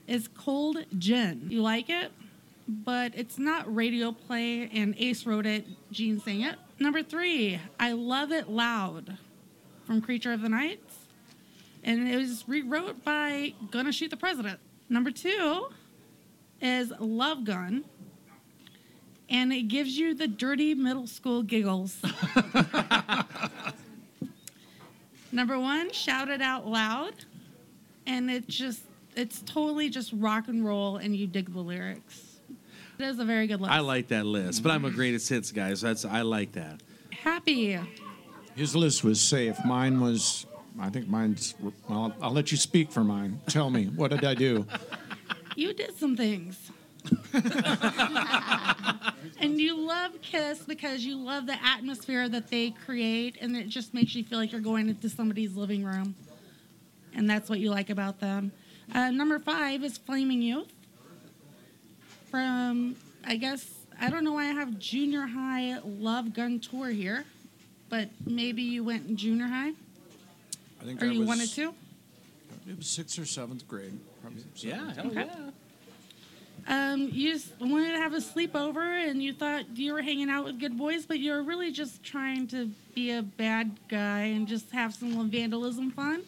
is 0.06 0.28
Cold 0.28 0.84
Gin. 0.96 1.48
You 1.50 1.62
like 1.62 1.90
it, 1.90 2.12
but 2.68 3.12
it's 3.16 3.36
not 3.36 3.74
radio 3.74 4.12
play, 4.12 4.70
and 4.72 4.94
Ace 4.96 5.26
wrote 5.26 5.46
it, 5.46 5.66
Gene 5.90 6.20
sang 6.20 6.42
it. 6.42 6.54
Number 6.78 7.02
three, 7.02 7.58
I 7.80 7.92
Love 7.92 8.30
It 8.30 8.48
Loud 8.48 9.18
from 9.84 10.00
Creature 10.00 10.34
of 10.34 10.42
the 10.42 10.48
Night. 10.48 10.80
And 11.82 12.08
it 12.08 12.16
was 12.16 12.44
rewrote 12.46 13.04
by 13.04 13.54
Gonna 13.72 13.92
Shoot 13.92 14.10
the 14.10 14.16
President. 14.16 14.60
Number 14.88 15.10
two 15.10 15.68
is 16.60 16.92
Love 16.98 17.44
Gun. 17.44 17.84
And 19.28 19.52
it 19.52 19.62
gives 19.62 19.98
you 19.98 20.14
the 20.14 20.28
dirty 20.28 20.74
middle 20.74 21.06
school 21.06 21.42
giggles. 21.42 22.00
Number 25.32 25.58
one, 25.58 25.90
Shout 25.90 26.28
It 26.28 26.40
Out 26.40 26.66
Loud. 26.66 27.12
And 28.06 28.30
it 28.30 28.46
just, 28.46 28.82
it's 29.16 29.42
totally 29.42 29.90
just 29.90 30.12
rock 30.14 30.48
and 30.48 30.64
roll, 30.64 30.98
and 30.98 31.16
you 31.16 31.26
dig 31.26 31.52
the 31.52 31.60
lyrics. 31.60 32.38
It 32.98 33.04
is 33.04 33.18
a 33.18 33.24
very 33.24 33.46
good 33.46 33.60
list. 33.60 33.72
I 33.72 33.80
like 33.80 34.08
that 34.08 34.24
list, 34.24 34.62
but 34.62 34.70
I'm 34.70 34.84
a 34.84 34.90
greatest 34.90 35.28
hits 35.28 35.52
guy, 35.52 35.74
so 35.74 35.88
that's 35.88 36.04
I 36.04 36.22
like 36.22 36.52
that. 36.52 36.80
Happy. 37.10 37.78
His 38.54 38.74
list 38.74 39.04
was 39.04 39.20
safe. 39.20 39.56
Mine 39.66 40.00
was, 40.00 40.46
I 40.80 40.88
think 40.88 41.08
mine's, 41.08 41.54
well, 41.88 42.14
I'll 42.22 42.32
let 42.32 42.50
you 42.52 42.56
speak 42.56 42.90
for 42.90 43.04
mine. 43.04 43.40
Tell 43.48 43.68
me, 43.68 43.86
what 43.86 44.12
did 44.12 44.24
I 44.24 44.34
do? 44.34 44.64
You 45.56 45.72
did 45.72 45.96
some 45.98 46.16
things. 46.16 46.70
and 49.40 49.60
you 49.60 49.76
love 49.76 50.12
Kiss 50.22 50.60
because 50.60 51.04
you 51.04 51.16
love 51.16 51.46
the 51.46 51.56
atmosphere 51.64 52.28
that 52.28 52.48
they 52.48 52.70
create, 52.84 53.38
and 53.40 53.56
it 53.56 53.68
just 53.68 53.94
makes 53.94 54.14
you 54.14 54.22
feel 54.22 54.38
like 54.38 54.52
you're 54.52 54.60
going 54.60 54.88
into 54.88 55.08
somebody's 55.08 55.56
living 55.56 55.82
room. 55.82 56.14
And 57.14 57.28
that's 57.28 57.48
what 57.48 57.58
you 57.58 57.70
like 57.70 57.88
about 57.90 58.20
them. 58.20 58.52
Uh, 58.94 59.10
number 59.10 59.38
five 59.38 59.82
is 59.82 59.96
Flaming 59.96 60.42
Youth. 60.42 60.70
From, 62.30 62.96
I 63.24 63.36
guess, 63.36 63.66
I 63.98 64.10
don't 64.10 64.24
know 64.24 64.34
why 64.34 64.44
I 64.50 64.52
have 64.52 64.78
junior 64.78 65.22
high 65.26 65.78
love 65.84 66.34
gun 66.34 66.60
tour 66.60 66.90
here, 66.90 67.24
but 67.88 68.10
maybe 68.26 68.62
you 68.62 68.84
went 68.84 69.08
in 69.08 69.16
junior 69.16 69.46
high? 69.46 69.72
I 70.80 70.84
think 70.84 71.02
Or 71.02 71.06
I 71.06 71.12
you 71.12 71.20
was, 71.20 71.28
wanted 71.28 71.48
to? 71.54 71.72
It 72.68 72.76
was 72.76 72.88
sixth 72.88 73.18
or 73.18 73.24
seventh 73.24 73.66
grade. 73.66 73.98
Probably 74.26 74.44
seventh. 74.54 75.16
Okay. 75.16 75.28
Um, 76.66 77.10
you 77.12 77.32
just 77.32 77.52
wanted 77.60 77.92
to 77.92 77.98
have 77.98 78.12
a 78.12 78.16
sleepover 78.16 79.08
and 79.08 79.22
you 79.22 79.32
thought 79.32 79.76
you 79.76 79.92
were 79.92 80.02
hanging 80.02 80.28
out 80.28 80.44
with 80.44 80.58
good 80.58 80.76
boys, 80.76 81.06
but 81.06 81.20
you 81.20 81.30
were 81.30 81.44
really 81.44 81.70
just 81.70 82.02
trying 82.02 82.48
to 82.48 82.68
be 82.92 83.12
a 83.12 83.22
bad 83.22 83.78
guy 83.88 84.22
and 84.22 84.48
just 84.48 84.72
have 84.72 84.92
some 84.96 85.30
vandalism 85.30 85.92
fun. 85.92 86.22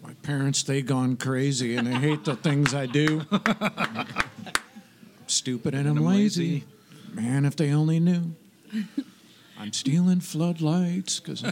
My 0.00 0.14
parents, 0.22 0.62
they 0.62 0.80
gone 0.80 1.16
crazy 1.16 1.74
and 1.74 1.88
they 1.88 1.94
hate 1.94 2.24
the 2.24 2.36
things 2.36 2.72
I 2.72 2.86
do. 2.86 3.22
I'm 3.32 4.06
stupid 5.26 5.74
and 5.74 5.88
I'm, 5.88 5.98
I'm 5.98 6.04
lazy. 6.04 6.44
lazy. 6.44 6.64
Man, 7.14 7.46
if 7.46 7.56
they 7.56 7.72
only 7.72 7.98
knew. 7.98 8.30
I'm 9.58 9.72
stealing 9.72 10.20
floodlights 10.20 11.18
because 11.18 11.42
All 11.44 11.50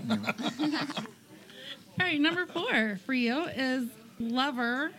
right, 1.99 2.20
number 2.20 2.47
four 2.47 3.01
for 3.05 3.14
you 3.14 3.47
is 3.47 3.88
Lover. 4.20 4.92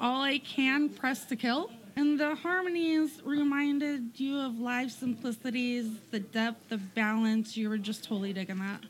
All 0.00 0.22
I 0.22 0.38
Can 0.38 0.88
Dressed 0.88 1.28
to 1.28 1.36
Kill. 1.36 1.70
And 1.94 2.18
the 2.18 2.34
harmonies 2.34 3.20
reminded 3.22 4.18
you 4.18 4.38
of 4.38 4.58
live 4.58 4.90
simplicities, 4.90 5.90
the 6.10 6.20
depth, 6.20 6.70
the 6.70 6.78
balance. 6.78 7.54
You 7.54 7.68
were 7.68 7.76
just 7.76 8.04
totally 8.04 8.32
digging 8.32 8.60
that. 8.60 8.82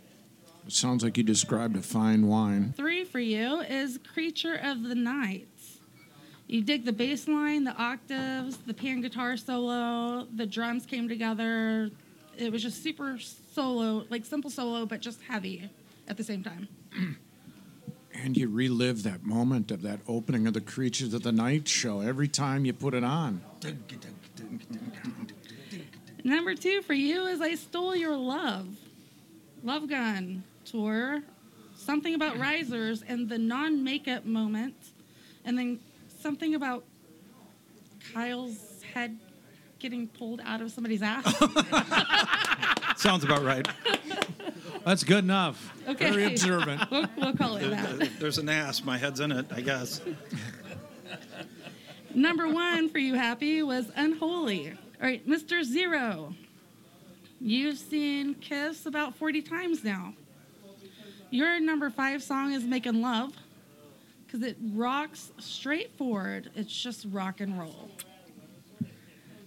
it 0.64 0.72
sounds 0.72 1.02
like 1.02 1.16
you 1.16 1.24
described 1.24 1.76
a 1.76 1.82
fine 1.82 2.28
wine. 2.28 2.72
Three 2.76 3.02
for 3.02 3.18
you 3.18 3.60
is 3.62 3.98
Creature 4.14 4.60
of 4.62 4.84
the 4.84 4.94
Night. 4.94 5.48
You 6.46 6.62
dig 6.62 6.84
the 6.84 6.92
bass 6.92 7.26
line, 7.26 7.64
the 7.64 7.74
octaves, 7.76 8.58
the 8.58 8.74
pan 8.74 9.00
guitar 9.00 9.36
solo, 9.36 10.28
the 10.36 10.46
drums 10.46 10.86
came 10.86 11.08
together. 11.08 11.90
It 12.36 12.52
was 12.52 12.62
just 12.62 12.84
super 12.84 13.18
solo, 13.18 14.04
like 14.10 14.24
simple 14.24 14.50
solo, 14.50 14.86
but 14.86 15.00
just 15.00 15.20
heavy 15.22 15.70
at 16.06 16.16
the 16.16 16.24
same 16.24 16.44
time. 16.44 16.68
And 18.12 18.36
you 18.36 18.48
relive 18.48 19.02
that 19.04 19.24
moment 19.24 19.70
of 19.70 19.82
that 19.82 20.00
opening 20.08 20.46
of 20.46 20.54
the 20.54 20.60
Creatures 20.60 21.14
of 21.14 21.22
the 21.22 21.32
Night 21.32 21.68
show 21.68 22.00
every 22.00 22.28
time 22.28 22.64
you 22.64 22.72
put 22.72 22.94
it 22.94 23.04
on. 23.04 23.40
Number 26.24 26.54
two 26.54 26.82
for 26.82 26.92
you 26.92 27.26
is 27.26 27.40
I 27.40 27.54
Stole 27.54 27.96
Your 27.96 28.16
Love. 28.16 28.68
Love 29.62 29.88
Gun 29.88 30.42
tour. 30.64 31.22
Something 31.76 32.14
about 32.14 32.36
risers 32.38 33.02
and 33.02 33.28
the 33.28 33.38
non 33.38 33.82
makeup 33.82 34.24
moment. 34.24 34.74
And 35.44 35.56
then 35.56 35.80
something 36.20 36.54
about 36.54 36.84
Kyle's 38.12 38.82
head 38.92 39.18
getting 39.78 40.08
pulled 40.08 40.40
out 40.44 40.60
of 40.60 40.70
somebody's 40.70 41.02
ass. 41.02 41.24
Sounds 42.96 43.24
about 43.24 43.42
right. 43.42 43.66
That's 44.84 45.04
good 45.04 45.24
enough. 45.24 45.74
Okay. 45.88 46.10
Very 46.10 46.24
observant. 46.24 46.82
We'll, 46.90 47.06
we'll 47.16 47.36
call 47.36 47.56
it 47.56 47.68
that. 47.70 48.18
There's 48.18 48.38
an 48.38 48.48
ass. 48.48 48.82
My 48.84 48.98
head's 48.98 49.20
in 49.20 49.32
it, 49.32 49.46
I 49.54 49.60
guess. 49.60 50.00
Number 52.14 52.48
one 52.48 52.88
for 52.88 52.98
you, 52.98 53.14
Happy, 53.14 53.62
was 53.62 53.90
Unholy. 53.94 54.70
All 54.70 55.06
right, 55.06 55.26
Mr. 55.26 55.62
Zero. 55.62 56.34
You've 57.40 57.78
seen 57.78 58.34
Kiss 58.34 58.86
about 58.86 59.14
40 59.14 59.42
times 59.42 59.84
now. 59.84 60.14
Your 61.30 61.60
number 61.60 61.88
five 61.90 62.22
song 62.22 62.52
is 62.52 62.64
Making 62.64 63.00
Love 63.00 63.32
because 64.26 64.42
it 64.42 64.56
rocks 64.74 65.30
straightforward. 65.38 66.50
It's 66.56 66.76
just 66.76 67.06
rock 67.10 67.40
and 67.40 67.58
roll. 67.58 67.90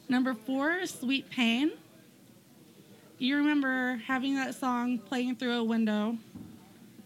Number 0.08 0.34
four 0.34 0.86
Sweet 0.86 1.30
Pain. 1.30 1.72
You 3.23 3.38
remember 3.38 4.01
having 4.05 4.36
that 4.36 4.53
song 4.53 4.97
playing 4.97 5.38
through 5.38 5.53
a 5.53 5.63
window, 5.63 6.17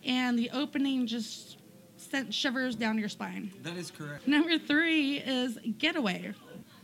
and 0.04 0.38
the 0.38 0.50
opening 0.50 1.06
just 1.06 1.58
sent 1.98 2.34
shivers 2.34 2.74
down 2.74 2.98
your 2.98 3.08
spine. 3.08 3.52
That 3.62 3.78
is 3.78 3.92
correct. 3.92 4.28
Number 4.28 4.58
three 4.58 5.18
is 5.18 5.60
Getaway. 5.78 6.34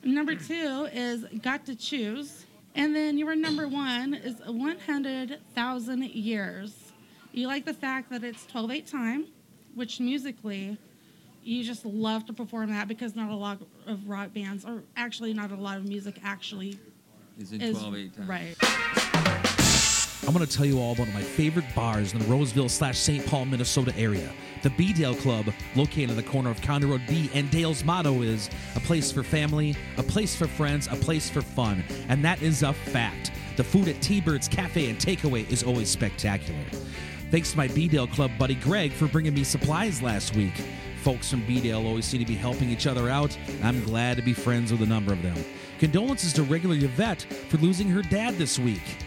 Number 0.04 0.36
two 0.36 0.88
is 0.94 1.26
Got 1.42 1.66
to 1.66 1.76
Choose. 1.76 2.46
And 2.76 2.96
then 2.96 3.18
your 3.18 3.36
number 3.36 3.68
one 3.68 4.14
is 4.14 4.36
100,000 4.46 6.04
Years. 6.12 6.92
You 7.32 7.48
like 7.48 7.66
the 7.66 7.74
fact 7.74 8.12
that 8.12 8.24
it's 8.24 8.46
12 8.46 8.70
8 8.70 8.86
time, 8.86 9.26
which 9.74 10.00
musically, 10.00 10.78
you 11.44 11.64
just 11.64 11.88
love 11.88 12.28
to 12.28 12.34
perform 12.34 12.70
that 12.70 12.88
because 12.88 13.16
not 13.16 13.32
a 13.32 13.36
lot 13.36 13.58
of 13.88 14.08
rock 14.08 14.32
bands, 14.32 14.64
or 14.64 14.84
actually 14.96 15.34
not 15.34 15.52
a 15.52 15.56
lot 15.56 15.78
of 15.78 15.86
music 15.88 16.20
actually 16.24 16.78
Is 17.40 17.52
in 17.52 17.72
12 17.72 17.96
8 17.96 18.16
time. 18.16 18.28
right. 18.30 19.03
I'm 20.26 20.34
going 20.34 20.46
to 20.46 20.58
tell 20.58 20.66
you 20.66 20.80
all 20.80 20.94
about 20.94 21.14
my 21.14 21.22
favorite 21.22 21.66
bars 21.76 22.14
in 22.14 22.20
the 22.20 22.26
Roseville 22.26 22.70
slash 22.70 22.98
St. 22.98 23.26
Paul, 23.26 23.44
Minnesota 23.46 23.94
area. 23.98 24.32
The 24.62 24.70
B 24.70 24.94
Dale 24.94 25.16
Club, 25.16 25.48
located 25.76 26.12
on 26.12 26.16
the 26.16 26.24
corner 26.24 26.50
of 26.50 26.62
County 26.62 26.86
Road 26.86 27.02
B, 27.10 27.30
and 27.34 27.52
Dale's 27.52 27.84
motto 27.84 28.22
is 28.22 28.50
a 28.78 28.80
place 28.80 29.12
for 29.12 29.22
family, 29.22 29.76
a 29.98 30.04
place 30.04 30.34
for 30.34 30.48
friends, 30.48 30.88
a 30.88 30.96
place 30.96 31.30
for 31.30 31.42
fun. 31.42 31.84
And 32.08 32.24
that 32.24 32.42
is 32.42 32.64
a 32.64 32.72
fact. 32.72 33.32
The 33.58 33.66
food 33.66 33.90
at 33.90 34.02
T 34.02 34.22
Bird's 34.22 34.48
Cafe 34.48 34.90
and 34.90 34.98
Takeaway 34.98 35.50
is 35.52 35.62
always 35.62 35.90
spectacular. 35.90 36.64
Thanks 37.30 37.52
to 37.52 37.58
my 37.58 37.68
B 37.68 37.90
Dale 37.90 38.08
Club 38.08 38.32
buddy 38.40 38.56
Greg 38.56 38.94
for 38.94 39.10
bringing 39.10 39.34
me 39.34 39.44
supplies 39.44 40.02
last 40.02 40.38
week. 40.38 40.54
Folks 41.02 41.30
from 41.30 41.46
B 41.46 41.60
Dale 41.60 41.86
always 41.86 42.06
seem 42.06 42.22
to 42.22 42.26
be 42.26 42.36
helping 42.36 42.70
each 42.70 42.88
other 42.88 43.10
out. 43.10 43.38
I'm 43.62 43.84
glad 43.84 44.16
to 44.16 44.24
be 44.24 44.34
friends 44.34 44.72
with 44.72 44.82
a 44.84 44.86
number 44.86 45.12
of 45.12 45.22
them. 45.22 45.36
Condolences 45.80 46.32
to 46.34 46.44
regular 46.44 46.76
Yvette 46.76 47.24
for 47.50 47.58
losing 47.58 47.90
her 47.90 48.02
dad 48.04 48.36
this 48.36 48.58
week. 48.58 48.98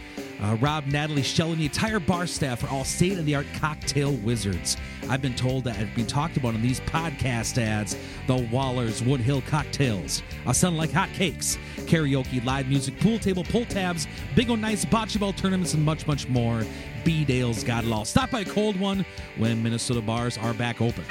Uh, 0.40 0.56
Rob, 0.60 0.86
Natalie, 0.86 1.22
Shell, 1.22 1.52
and 1.52 1.60
the 1.60 1.64
entire 1.64 1.98
bar 1.98 2.26
staff 2.26 2.62
are 2.62 2.68
all 2.68 2.84
state 2.84 3.18
of 3.18 3.24
the 3.24 3.34
art 3.34 3.46
cocktail 3.54 4.12
wizards. 4.16 4.76
I've 5.08 5.22
been 5.22 5.34
told 5.34 5.64
that 5.64 5.76
have 5.76 5.94
been 5.94 6.06
talked 6.06 6.36
about 6.36 6.54
in 6.54 6.62
these 6.62 6.80
podcast 6.80 7.58
ads 7.58 7.96
the 8.26 8.48
Waller's 8.52 9.02
Woodhill 9.02 9.46
cocktails. 9.46 10.22
I 10.46 10.52
sound 10.52 10.76
like 10.76 10.90
hotcakes. 10.90 11.56
Karaoke, 11.86 12.44
live 12.44 12.68
music, 12.68 13.00
pool 13.00 13.18
table, 13.18 13.44
pull 13.44 13.64
tabs, 13.64 14.06
big 14.34 14.50
old 14.50 14.60
nice 14.60 14.84
bocce 14.84 15.18
ball 15.18 15.32
tournaments, 15.32 15.74
and 15.74 15.84
much, 15.84 16.06
much 16.06 16.28
more. 16.28 16.64
B 17.04 17.24
Dale's 17.24 17.62
got 17.64 17.84
it 17.84 17.92
all. 17.92 18.04
Stop 18.04 18.30
by 18.30 18.40
a 18.40 18.44
cold 18.44 18.78
one 18.78 19.06
when 19.38 19.62
Minnesota 19.62 20.00
bars 20.00 20.36
are 20.36 20.52
back 20.54 20.80
open. 20.80 21.04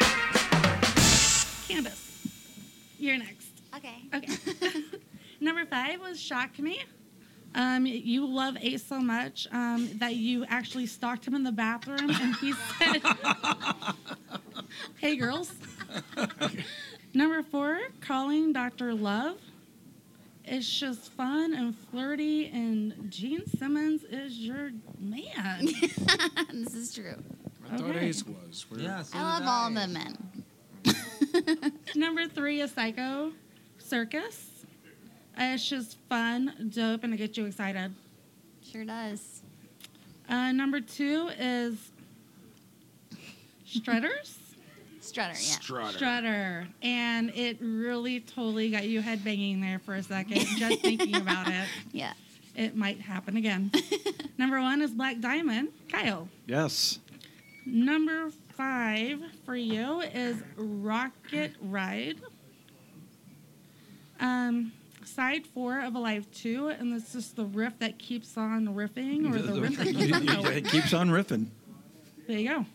Candace, 1.68 2.28
you're 3.00 3.18
next. 3.18 3.48
Okay. 3.76 3.96
Okay. 4.14 4.82
Number 5.40 5.66
five 5.66 6.00
was 6.02 6.20
Shock 6.20 6.60
Me. 6.60 6.84
Um, 7.56 7.86
you 7.86 8.26
love 8.28 8.58
Ace 8.60 8.84
so 8.86 9.00
much 9.00 9.48
um, 9.52 9.90
that 10.00 10.16
you 10.16 10.46
actually 10.50 10.86
stalked 10.88 11.26
him 11.26 11.34
in 11.36 11.44
the 11.44 11.52
bathroom 11.54 12.10
and 12.10 12.36
he 12.36 12.52
said, 12.78 13.02
Hey, 14.98 15.16
girls. 15.16 15.54
Number 17.14 17.42
four, 17.44 17.80
Calling 18.02 18.52
Dr. 18.52 18.94
Love. 18.94 19.38
It's 20.44 20.70
just 20.80 21.12
fun 21.14 21.54
and 21.56 21.76
flirty, 21.90 22.48
and 22.50 23.10
Gene 23.10 23.48
Simmons 23.58 24.04
is 24.04 24.38
your 24.38 24.72
man. 25.00 25.66
this 26.54 26.76
is 26.76 26.94
true. 26.94 27.16
I 27.72 27.78
thought 27.78 27.90
Okay. 27.96 28.08
Ace 28.10 28.24
was. 28.28 28.66
We're- 28.70 28.84
Yeah, 28.84 29.02
so 29.02 29.18
I 29.18 29.22
love 29.22 29.40
did 29.40 29.48
all 29.48 29.70
the 29.72 29.88
men. 29.88 30.18
Number 31.96 32.28
three 32.28 32.62
is 32.62 32.72
Psycho 32.74 33.32
Circus. 33.80 34.50
It's 35.38 35.68
just 35.68 35.98
fun, 36.10 36.72
dope, 36.74 37.04
and 37.04 37.14
it 37.14 37.18
gets 37.18 37.38
you 37.38 37.46
excited. 37.46 37.94
Sure 38.64 38.86
does. 38.86 39.42
Uh, 40.30 40.52
number 40.52 40.80
two 40.82 41.30
is 41.40 41.78
Strutters. 43.66 44.38
Strutter, 45.02 45.34
yeah. 45.34 45.36
Strutter. 45.60 45.98
Strutter. 45.98 46.68
And 46.82 47.30
it 47.36 47.58
really 47.60 48.22
totally 48.22 48.70
got 48.72 48.86
you 48.88 49.02
headbanging 49.02 49.62
there 49.62 49.80
for 49.80 49.96
a 49.96 50.04
second, 50.04 50.40
just 50.58 50.82
thinking 50.82 51.16
about 51.22 51.48
it. 51.48 51.68
Yeah. 51.92 52.14
It 52.56 52.76
might 52.76 53.02
happen 53.02 53.36
again. 53.38 53.72
Number 54.38 54.62
one 54.62 54.82
is 54.82 54.92
Black 54.92 55.20
Diamond. 55.20 55.70
Kyle. 55.90 56.30
Yes. 56.48 57.00
Number 57.66 58.32
five 58.56 59.20
for 59.46 59.56
you 59.56 60.02
is 60.02 60.38
Rocket 60.56 61.52
Ride. 61.62 62.18
Um, 64.20 64.72
side 65.16 65.48
four 65.48 65.80
of 65.80 65.96
Alive 65.96 66.28
2, 66.34 66.68
and 66.68 66.94
it's 66.94 67.14
just 67.14 67.36
the 67.38 67.46
riff 67.46 67.80
that 67.80 67.98
keeps 67.98 68.38
on 68.38 68.68
riffing, 68.68 69.34
or 69.34 69.42
the 69.42 69.62
riff 69.62 69.78
that 69.78 69.88
keeps 69.96 70.14
on 70.14 70.26
going. 70.26 70.58
it 70.58 70.66
keeps 70.66 70.94
on 70.94 71.10
riffing. 71.10 71.48
There 72.28 72.38
you 72.38 72.50
go. 72.50 72.66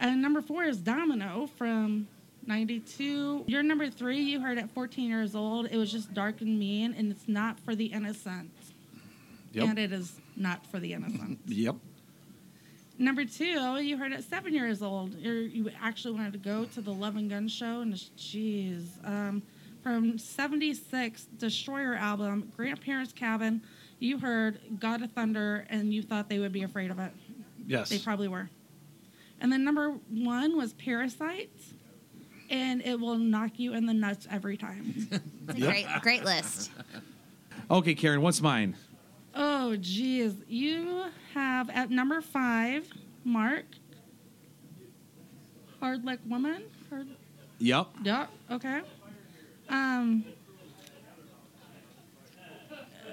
And 0.00 0.20
number 0.20 0.42
four 0.42 0.64
is 0.64 0.78
Domino 0.78 1.48
from 1.56 2.08
92. 2.46 3.44
Your 3.46 3.62
number 3.62 3.88
three, 3.88 4.20
you 4.20 4.40
heard 4.40 4.58
at 4.58 4.70
14 4.72 5.08
years 5.08 5.34
old. 5.34 5.66
It 5.70 5.76
was 5.76 5.90
just 5.92 6.12
dark 6.12 6.40
and 6.40 6.58
mean, 6.58 6.94
and 6.98 7.12
it's 7.12 7.28
not 7.28 7.60
for 7.60 7.74
the 7.74 7.86
innocent. 7.86 8.50
Yep. 9.52 9.68
And 9.68 9.78
it 9.78 9.92
is 9.92 10.14
not 10.36 10.66
for 10.66 10.80
the 10.80 10.92
innocent. 10.92 11.38
Yep. 11.46 11.76
number 12.98 13.24
two, 13.24 13.80
you 13.80 13.96
heard 13.96 14.12
at 14.12 14.24
seven 14.24 14.52
years 14.52 14.82
old. 14.82 15.14
You're, 15.14 15.40
you 15.40 15.70
actually 15.80 16.14
wanted 16.14 16.32
to 16.32 16.38
go 16.38 16.64
to 16.64 16.80
the 16.80 16.92
Love 16.92 17.16
and 17.16 17.30
Gun 17.30 17.46
show, 17.46 17.80
and 17.80 17.94
it's, 17.94 18.10
geez. 18.16 18.98
Um, 19.04 19.42
from 19.86 20.18
76, 20.18 21.26
Destroyer 21.38 21.94
album, 21.94 22.50
Grandparents' 22.56 23.12
Cabin, 23.12 23.62
you 24.00 24.18
heard 24.18 24.58
God 24.80 25.00
of 25.00 25.12
Thunder, 25.12 25.64
and 25.70 25.94
you 25.94 26.02
thought 26.02 26.28
they 26.28 26.40
would 26.40 26.50
be 26.50 26.64
afraid 26.64 26.90
of 26.90 26.98
it. 26.98 27.12
Yes. 27.68 27.88
They 27.90 28.00
probably 28.00 28.26
were. 28.26 28.50
And 29.40 29.52
then 29.52 29.62
number 29.62 29.90
one 30.10 30.56
was 30.56 30.72
Parasites, 30.72 31.72
and 32.50 32.82
it 32.82 32.98
will 32.98 33.16
knock 33.16 33.60
you 33.60 33.74
in 33.74 33.86
the 33.86 33.94
nuts 33.94 34.26
every 34.28 34.56
time. 34.56 35.06
It's 35.48 35.58
a 35.58 35.60
great, 35.60 35.86
great 36.02 36.24
list. 36.24 36.72
Okay, 37.70 37.94
Karen, 37.94 38.20
what's 38.22 38.42
mine? 38.42 38.74
oh, 39.36 39.76
geez. 39.76 40.34
You 40.48 41.04
have 41.32 41.70
at 41.70 41.90
number 41.90 42.20
five, 42.20 42.88
Mark. 43.22 43.66
Hard 45.78 46.04
Luck 46.04 46.18
Woman. 46.26 46.64
Hard, 46.90 47.06
Yep. 47.60 47.86
yeah, 48.02 48.26
okay. 48.50 48.80
Um, 49.68 50.24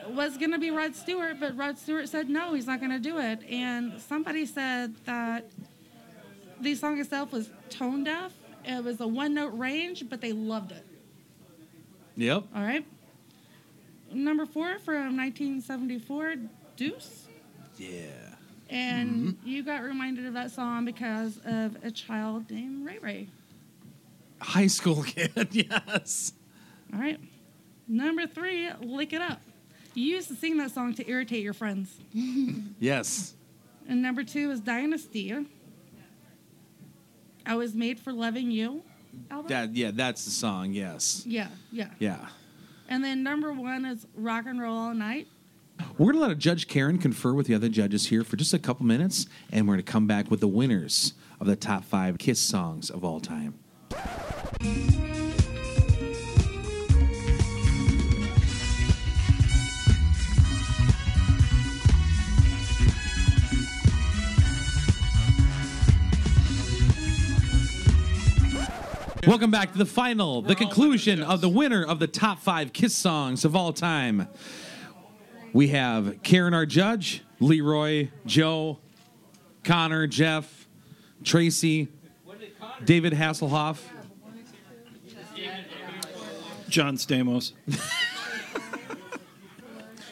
was 0.10 0.38
going 0.38 0.52
to 0.52 0.60
be 0.60 0.72
Rod 0.72 0.96
Stewart, 0.96 1.40
but 1.40 1.56
Rod 1.58 1.78
Stewart 1.78 2.08
said 2.10 2.30
no, 2.30 2.54
he's 2.54 2.68
not 2.68 2.80
going 2.80 2.92
to 2.92 3.00
do 3.00 3.20
it. 3.20 3.40
And 3.50 4.00
somebody 4.02 4.46
said 4.46 4.96
that 5.06 5.50
the 6.62 6.76
song 6.76 7.00
itself 7.00 7.32
was 7.32 7.50
tone 7.70 8.04
deaf. 8.04 8.34
It 8.66 8.84
was 8.84 9.02
a 9.02 9.08
one 9.08 9.34
note 9.34 9.58
range, 9.58 10.10
but 10.10 10.22
they 10.22 10.32
loved 10.32 10.72
it. 10.72 10.86
Yep. 12.16 12.44
All 12.56 12.62
right. 12.62 12.86
Number 14.12 14.46
four 14.46 14.78
from 14.80 15.18
1974, 15.18 16.36
Deuce. 16.78 17.26
Yeah. 17.78 18.00
And 18.70 19.38
you 19.44 19.64
got 19.64 19.84
reminded 19.84 20.26
of 20.26 20.34
that 20.36 20.52
song 20.52 20.86
because 20.86 21.40
of 21.46 21.78
a 21.84 21.92
child 21.92 22.50
named 22.50 22.86
Ray 22.86 23.00
Ray. 23.00 23.28
High 24.40 24.68
school 24.68 25.04
kid. 25.08 25.50
yes. 25.52 26.34
All 26.94 27.00
right. 27.00 27.20
Number 27.88 28.28
three, 28.28 28.70
Lick 28.82 29.14
It 29.14 29.22
Up. 29.22 29.42
You 29.94 30.06
used 30.06 30.28
to 30.30 30.36
sing 30.36 30.58
that 30.58 30.72
song 30.72 30.94
to 30.96 31.10
irritate 31.10 31.44
your 31.44 31.54
friends. 31.54 31.96
Yes. 32.80 33.34
And 33.88 34.02
number 34.02 34.24
two 34.24 34.52
is 34.52 34.60
Dynasty. 34.60 35.34
I 37.46 37.56
Was 37.56 37.74
Made 37.74 38.00
for 38.00 38.12
Loving 38.12 38.52
You 38.52 38.84
album. 39.32 39.48
That 39.48 39.76
yeah, 39.76 39.92
that's 39.94 40.26
the 40.26 40.32
song. 40.32 40.74
Yes. 40.74 41.24
yeah, 41.26 41.48
yeah. 41.72 41.90
Yeah. 42.00 42.28
And 42.90 43.04
then 43.04 43.24
number 43.24 43.52
one 43.54 43.86
is 43.86 44.06
Rock 44.16 44.46
and 44.48 44.60
Roll 44.62 44.78
All 44.78 44.94
Night. 44.94 45.28
We're 45.98 46.12
going 46.14 46.24
to 46.24 46.28
let 46.30 46.38
Judge 46.38 46.68
Karen 46.68 46.98
confer 46.98 47.34
with 47.34 47.48
the 47.48 47.56
other 47.56 47.70
judges 47.70 48.08
here 48.08 48.24
for 48.24 48.36
just 48.36 48.54
a 48.54 48.60
couple 48.60 48.86
minutes, 48.86 49.28
and 49.52 49.68
we're 49.68 49.76
going 49.76 49.86
to 49.86 49.92
come 49.92 50.08
back 50.08 50.30
with 50.30 50.40
the 50.40 50.48
winners 50.48 51.14
of 51.40 51.48
the 51.48 51.56
top 51.56 51.84
five 51.84 52.18
Kiss 52.18 52.40
songs 52.40 52.90
of 52.90 53.04
all 53.04 53.20
time. 53.20 53.60
Welcome 69.26 69.52
back 69.52 69.72
to 69.72 69.78
the 69.78 69.86
final, 69.86 70.42
the 70.42 70.56
conclusion 70.56 71.24
of 71.24 71.40
the 71.40 71.48
winner 71.48 71.86
of 71.86 72.00
the 72.00 72.08
top 72.08 72.40
five 72.40 72.74
Kiss 72.74 72.94
songs 72.94 73.46
of 73.46 73.56
all 73.56 73.72
time. 73.72 74.28
We 75.54 75.70
have 75.70 76.22
Karen, 76.24 76.54
our 76.54 76.66
judge, 76.66 77.24
Leroy, 77.40 78.10
Joe, 78.26 78.80
Connor, 79.64 80.08
Jeff, 80.08 80.68
Tracy, 81.24 81.88
David 82.84 83.14
Hasselhoff, 83.14 83.80
John 86.68 86.98
Stamos. 86.98 87.54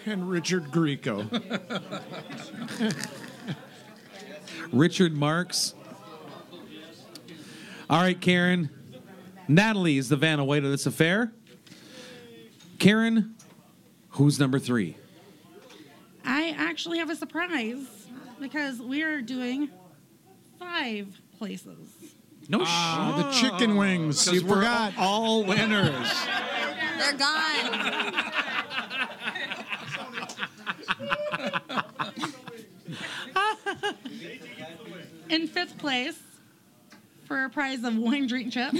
And 0.03 0.27
Richard 0.27 0.71
Grieco. 0.71 1.29
Richard 4.71 5.13
Marx. 5.13 5.75
All 7.87 8.01
right, 8.01 8.19
Karen. 8.19 8.71
Natalie 9.55 9.97
is 9.97 10.07
the 10.09 10.15
Vanna 10.15 10.45
White 10.45 10.63
of 10.63 10.71
this 10.71 10.85
affair. 10.85 11.31
Karen, 12.79 13.35
who's 14.11 14.39
number 14.39 14.59
three? 14.59 14.95
I 16.25 16.55
actually 16.57 16.99
have 16.99 17.09
a 17.09 17.15
surprise 17.15 17.85
because 18.39 18.79
we 18.79 19.03
are 19.03 19.21
doing 19.21 19.69
five 20.57 21.07
places. 21.37 21.77
No 22.47 22.59
Ah, 22.63 23.29
the 23.31 23.31
chicken 23.39 23.75
wings. 23.75 24.25
You 24.31 24.45
we're 24.45 24.55
forgot. 24.57 24.93
all 24.97 25.43
winners. 25.43 26.07
They're 26.97 27.13
gone. 27.13 28.23
In 35.29 35.47
fifth 35.47 35.77
place, 35.77 36.19
for 37.25 37.45
a 37.45 37.49
prize 37.49 37.83
of 37.83 37.95
wine 37.97 38.27
drink 38.27 38.51
chip, 38.51 38.73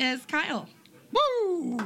is 0.00 0.24
Kyle. 0.26 0.66
Woo! 1.12 1.76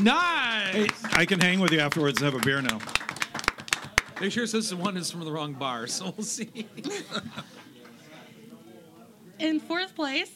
Nice. 0.00 1.04
I 1.12 1.26
can 1.26 1.40
hang 1.40 1.60
with 1.60 1.72
you 1.72 1.80
afterwards 1.80 2.22
and 2.22 2.32
have 2.32 2.40
a 2.40 2.44
beer 2.44 2.62
now. 2.62 2.78
They 4.20 4.30
sure 4.30 4.46
says 4.46 4.70
the 4.70 4.76
one 4.76 4.96
is 4.96 5.10
from 5.10 5.24
the 5.24 5.32
wrong 5.32 5.52
bar, 5.52 5.86
so 5.88 6.14
we'll 6.16 6.24
see. 6.24 6.66
In 9.40 9.58
fourth 9.58 9.96
place, 9.96 10.30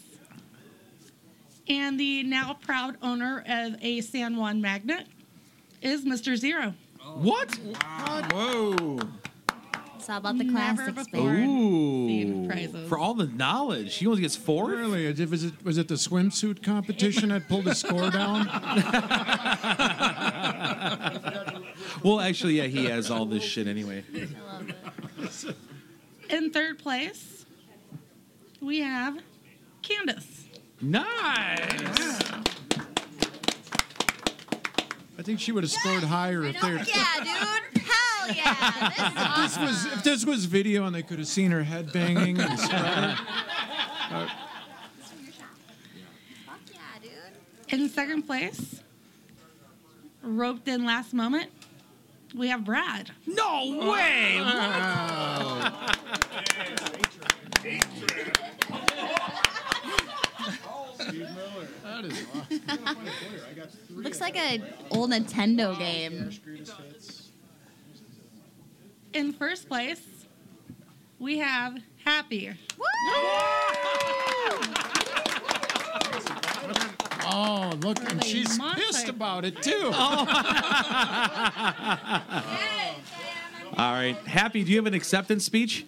and 1.68 1.98
the 1.98 2.24
now 2.24 2.54
proud 2.54 2.96
owner 3.00 3.44
of 3.48 3.76
a 3.80 4.00
San 4.00 4.36
Juan 4.36 4.60
magnet, 4.60 5.06
is 5.82 6.04
Mr. 6.04 6.36
Zero. 6.36 6.74
what? 7.14 7.54
Whoa. 8.32 8.98
It's 10.06 10.10
all 10.12 10.18
about 10.18 10.38
the 10.38 10.44
Never 10.44 10.92
classics, 10.92 11.08
before. 11.08 11.32
baby. 11.32 11.42
Ooh. 11.48 12.46
Prizes. 12.46 12.88
For 12.88 12.96
all 12.96 13.14
the 13.14 13.26
knowledge. 13.26 13.96
He 13.96 14.06
only 14.06 14.20
gets 14.20 14.36
four? 14.36 14.68
Really? 14.68 15.08
Was 15.24 15.42
it, 15.42 15.64
was 15.64 15.78
it 15.78 15.88
the 15.88 15.96
swimsuit 15.96 16.62
competition 16.62 17.30
that 17.30 17.48
pulled 17.48 17.64
the 17.64 17.74
score 17.74 18.08
down? 18.10 18.46
Well, 22.02 22.20
actually, 22.20 22.58
yeah, 22.58 22.64
he 22.64 22.84
has 22.84 23.10
all 23.10 23.24
this 23.26 23.42
shit 23.42 23.66
anyway. 23.66 24.04
In 26.30 26.50
third 26.52 26.78
place, 26.78 27.44
we 28.60 28.80
have 28.80 29.18
Candace. 29.82 30.44
Nice. 30.80 32.20
I 35.18 35.22
think 35.22 35.40
she 35.40 35.50
would 35.52 35.64
have 35.64 35.70
scored 35.70 36.02
higher 36.04 36.44
if 36.44 36.60
they. 36.60 36.74
Yeah, 36.74 37.60
dude. 37.72 37.75
Hell 38.26 38.36
yeah. 38.36 39.34
This 39.36 39.52
is 39.52 39.56
This 39.56 39.58
was 39.58 39.86
if 39.92 40.02
this 40.02 40.26
was 40.26 40.44
video 40.46 40.86
and 40.86 40.94
they 40.94 41.02
could 41.02 41.18
have 41.18 41.28
seen 41.28 41.50
her 41.50 41.62
head 41.62 41.92
banging 41.92 42.40
and 42.40 42.58
sweater. 42.58 43.16
Fuck 46.46 46.58
yeah, 46.72 46.80
dude. 47.02 47.12
In 47.68 47.88
second 47.88 48.22
place, 48.22 48.82
roped 50.22 50.66
in 50.68 50.84
last 50.84 51.14
moment, 51.14 51.50
we 52.34 52.48
have 52.48 52.64
Brad. 52.64 53.10
No 53.26 53.88
way. 53.88 54.38
Oh. 54.40 55.92
Looks 63.90 64.20
like 64.20 64.36
an 64.36 64.64
old 64.90 65.10
Nintendo 65.10 65.78
game. 65.78 66.30
In 69.16 69.32
first 69.32 69.66
place, 69.66 70.02
we 71.18 71.38
have 71.38 71.78
Happy. 72.04 72.52
Oh, 77.24 77.72
look, 77.80 77.98
and 78.10 78.22
she's 78.22 78.58
must 78.58 78.76
pissed 78.76 79.08
about 79.08 79.46
it 79.46 79.62
too. 79.62 79.84
All 79.86 80.26
right. 83.78 84.16
Happy, 84.26 84.64
do 84.64 84.70
you 84.70 84.76
have 84.76 84.86
an 84.86 84.92
acceptance 84.92 85.46
speech? 85.46 85.86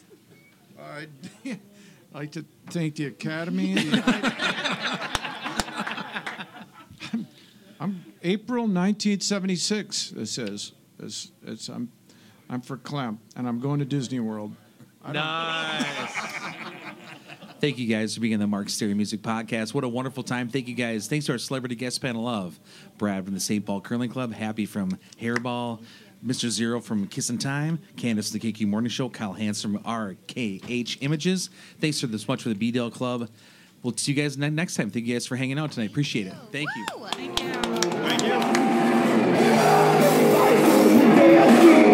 I'd 0.81 1.11
like 2.15 2.33
to 2.33 2.47
thank 2.71 2.95
the 2.95 3.09
Academy. 3.09 3.75
I'm, 7.13 7.27
I'm 7.79 8.05
April 8.23 8.63
1976. 8.63 10.13
This 10.13 10.39
is. 10.39 10.73
This, 10.99 11.31
it's, 11.47 11.69
I'm, 11.69 11.93
I'm 12.49 12.61
for 12.61 12.77
Clem, 12.79 13.19
and 13.37 13.47
I'm 13.47 13.61
going 13.61 13.79
to 13.81 13.85
Disney 13.85 14.21
World. 14.21 14.55
Nice. 15.07 16.13
Thank 17.61 17.79
you 17.79 17.87
guys 17.89 18.15
for 18.15 18.21
being 18.21 18.35
on 18.35 18.41
the 18.41 18.47
Mark 18.47 18.69
Stary 18.69 18.95
Music 18.95 19.21
Podcast. 19.21 19.75
What 19.75 19.83
a 19.83 19.89
wonderful 19.89 20.23
time. 20.23 20.49
Thank 20.49 20.69
you 20.69 20.75
guys. 20.75 21.09
Thanks 21.09 21.27
to 21.27 21.33
our 21.33 21.39
celebrity 21.39 21.75
guest 21.75 22.01
panel 22.01 22.29
of 22.29 22.59
Brad 22.99 23.25
from 23.25 23.35
the 23.35 23.41
St. 23.41 23.65
Paul 23.67 23.81
Curling 23.81 24.11
Club, 24.11 24.33
Happy 24.33 24.65
from 24.65 24.97
Hairball, 25.21 25.83
Mr. 26.25 26.49
Zero 26.49 26.81
from 26.81 27.07
Kiss 27.09 27.31
and 27.31 27.41
Time, 27.41 27.81
Candace 27.97 28.31
from 28.31 28.39
the 28.39 28.53
KQ 28.53 28.67
Morning 28.69 28.91
Show, 28.91 29.09
Kyle 29.09 29.33
Hans 29.33 29.61
from 29.61 29.79
RKH 29.81 30.99
Images. 31.01 31.51
Thanks 31.81 32.01
for 32.01 32.07
this 32.07 32.29
much 32.29 32.43
for 32.43 32.49
the 32.49 32.55
B 32.55 32.71
Dale 32.71 32.91
Club. 32.91 33.29
We'll 33.83 33.97
see 33.97 34.13
you 34.13 34.23
guys 34.23 34.37
ne- 34.39 34.51
next 34.51 34.77
time. 34.77 34.91
Thank 34.91 35.07
you 35.07 35.15
guys 35.15 35.27
for 35.27 35.37
hanging 35.37 35.59
out 35.59 35.73
tonight. 35.73 35.91
Appreciate 35.91 36.27
it. 36.29 36.35
Thank 36.53 36.69
you. 36.77 36.87
Woo. 36.97 37.07
Thank 37.09 37.41
you. 37.43 37.53
Thank 41.31 41.83
you. 41.83 41.88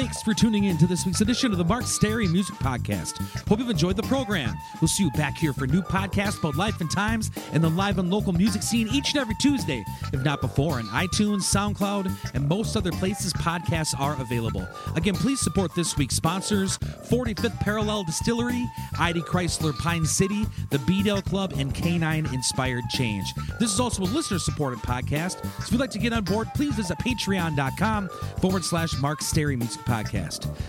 Thanks 0.00 0.22
for 0.22 0.32
tuning 0.32 0.64
in 0.64 0.78
to 0.78 0.86
this 0.86 1.04
week's 1.04 1.20
edition 1.20 1.52
of 1.52 1.58
the 1.58 1.64
Mark 1.64 1.84
Stary 1.84 2.26
Music 2.26 2.54
Podcast. 2.54 3.18
Hope 3.46 3.58
you've 3.58 3.68
enjoyed 3.68 3.96
the 3.96 4.02
program. 4.04 4.56
We'll 4.80 4.88
see 4.88 5.04
you 5.04 5.10
back 5.10 5.36
here 5.36 5.52
for 5.52 5.66
new 5.66 5.82
podcasts 5.82 6.38
about 6.38 6.56
life 6.56 6.80
and 6.80 6.90
times 6.90 7.30
and 7.52 7.62
the 7.62 7.68
live 7.68 7.98
and 7.98 8.10
local 8.10 8.32
music 8.32 8.62
scene 8.62 8.88
each 8.88 9.10
and 9.10 9.20
every 9.20 9.34
Tuesday, 9.42 9.84
if 10.14 10.24
not 10.24 10.40
before, 10.40 10.78
on 10.78 10.84
iTunes, 10.84 11.42
SoundCloud, 11.42 12.34
and 12.34 12.48
most 12.48 12.76
other 12.76 12.90
places 12.92 13.34
podcasts 13.34 13.94
are 14.00 14.18
available. 14.22 14.66
Again, 14.96 15.14
please 15.14 15.38
support 15.38 15.74
this 15.74 15.98
week's 15.98 16.16
sponsors 16.16 16.78
45th 16.78 17.60
Parallel 17.60 18.04
Distillery, 18.04 18.66
ID 18.98 19.20
Chrysler 19.20 19.76
Pine 19.76 20.06
City, 20.06 20.46
the 20.70 20.78
B 20.78 21.02
Dale 21.02 21.20
Club, 21.20 21.52
and 21.58 21.74
Canine 21.74 22.24
Inspired 22.32 22.84
Change. 22.88 23.34
This 23.58 23.70
is 23.70 23.78
also 23.78 24.04
a 24.04 24.04
listener 24.04 24.38
supported 24.38 24.78
podcast. 24.78 25.42
So 25.42 25.64
if 25.64 25.72
you'd 25.72 25.80
like 25.80 25.90
to 25.90 25.98
get 25.98 26.14
on 26.14 26.24
board, 26.24 26.48
please 26.54 26.74
visit 26.74 26.96
patreon.com 27.00 28.08
forward 28.40 28.64
slash 28.64 28.96
Mark 28.98 29.20
Stary 29.20 29.56
Music 29.56 29.82
Podcast. 29.82 29.89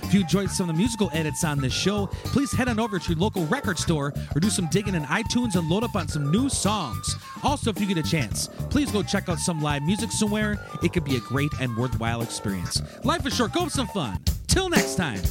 If 0.02 0.14
you 0.14 0.22
enjoyed 0.22 0.50
some 0.50 0.68
of 0.68 0.76
the 0.76 0.80
musical 0.80 1.10
edits 1.14 1.44
on 1.44 1.60
this 1.60 1.74
show, 1.74 2.08
please 2.26 2.52
head 2.52 2.68
on 2.68 2.80
over 2.80 2.98
to 2.98 3.10
your 3.10 3.20
local 3.20 3.46
record 3.46 3.78
store 3.78 4.14
or 4.36 4.40
do 4.40 4.50
some 4.50 4.68
digging 4.68 4.96
in 4.96 5.04
iTunes 5.04 5.56
and 5.56 5.70
load 5.70 5.84
up 5.84 5.96
on 5.96 6.08
some 6.08 6.32
new 6.32 6.50
songs. 6.50 7.16
Also, 7.44 7.70
if 7.70 7.80
you 7.80 7.86
get 7.86 7.98
a 7.98 8.10
chance, 8.10 8.48
please 8.72 8.92
go 8.92 9.04
check 9.04 9.30
out 9.30 9.38
some 9.38 9.62
live 9.62 9.84
music 9.84 10.12
somewhere. 10.12 10.60
It 10.82 10.92
could 10.92 11.06
be 11.06 11.18
a 11.18 11.20
great 11.20 11.52
and 11.60 11.78
worthwhile 11.78 12.24
experience. 12.24 12.82
Life 13.04 13.26
is 13.28 13.36
short, 13.36 13.54
go 13.54 13.62
have 13.62 13.72
some 13.72 13.88
fun. 13.88 14.20
Till 14.48 14.70
next 14.70 14.96
time. 14.96 15.22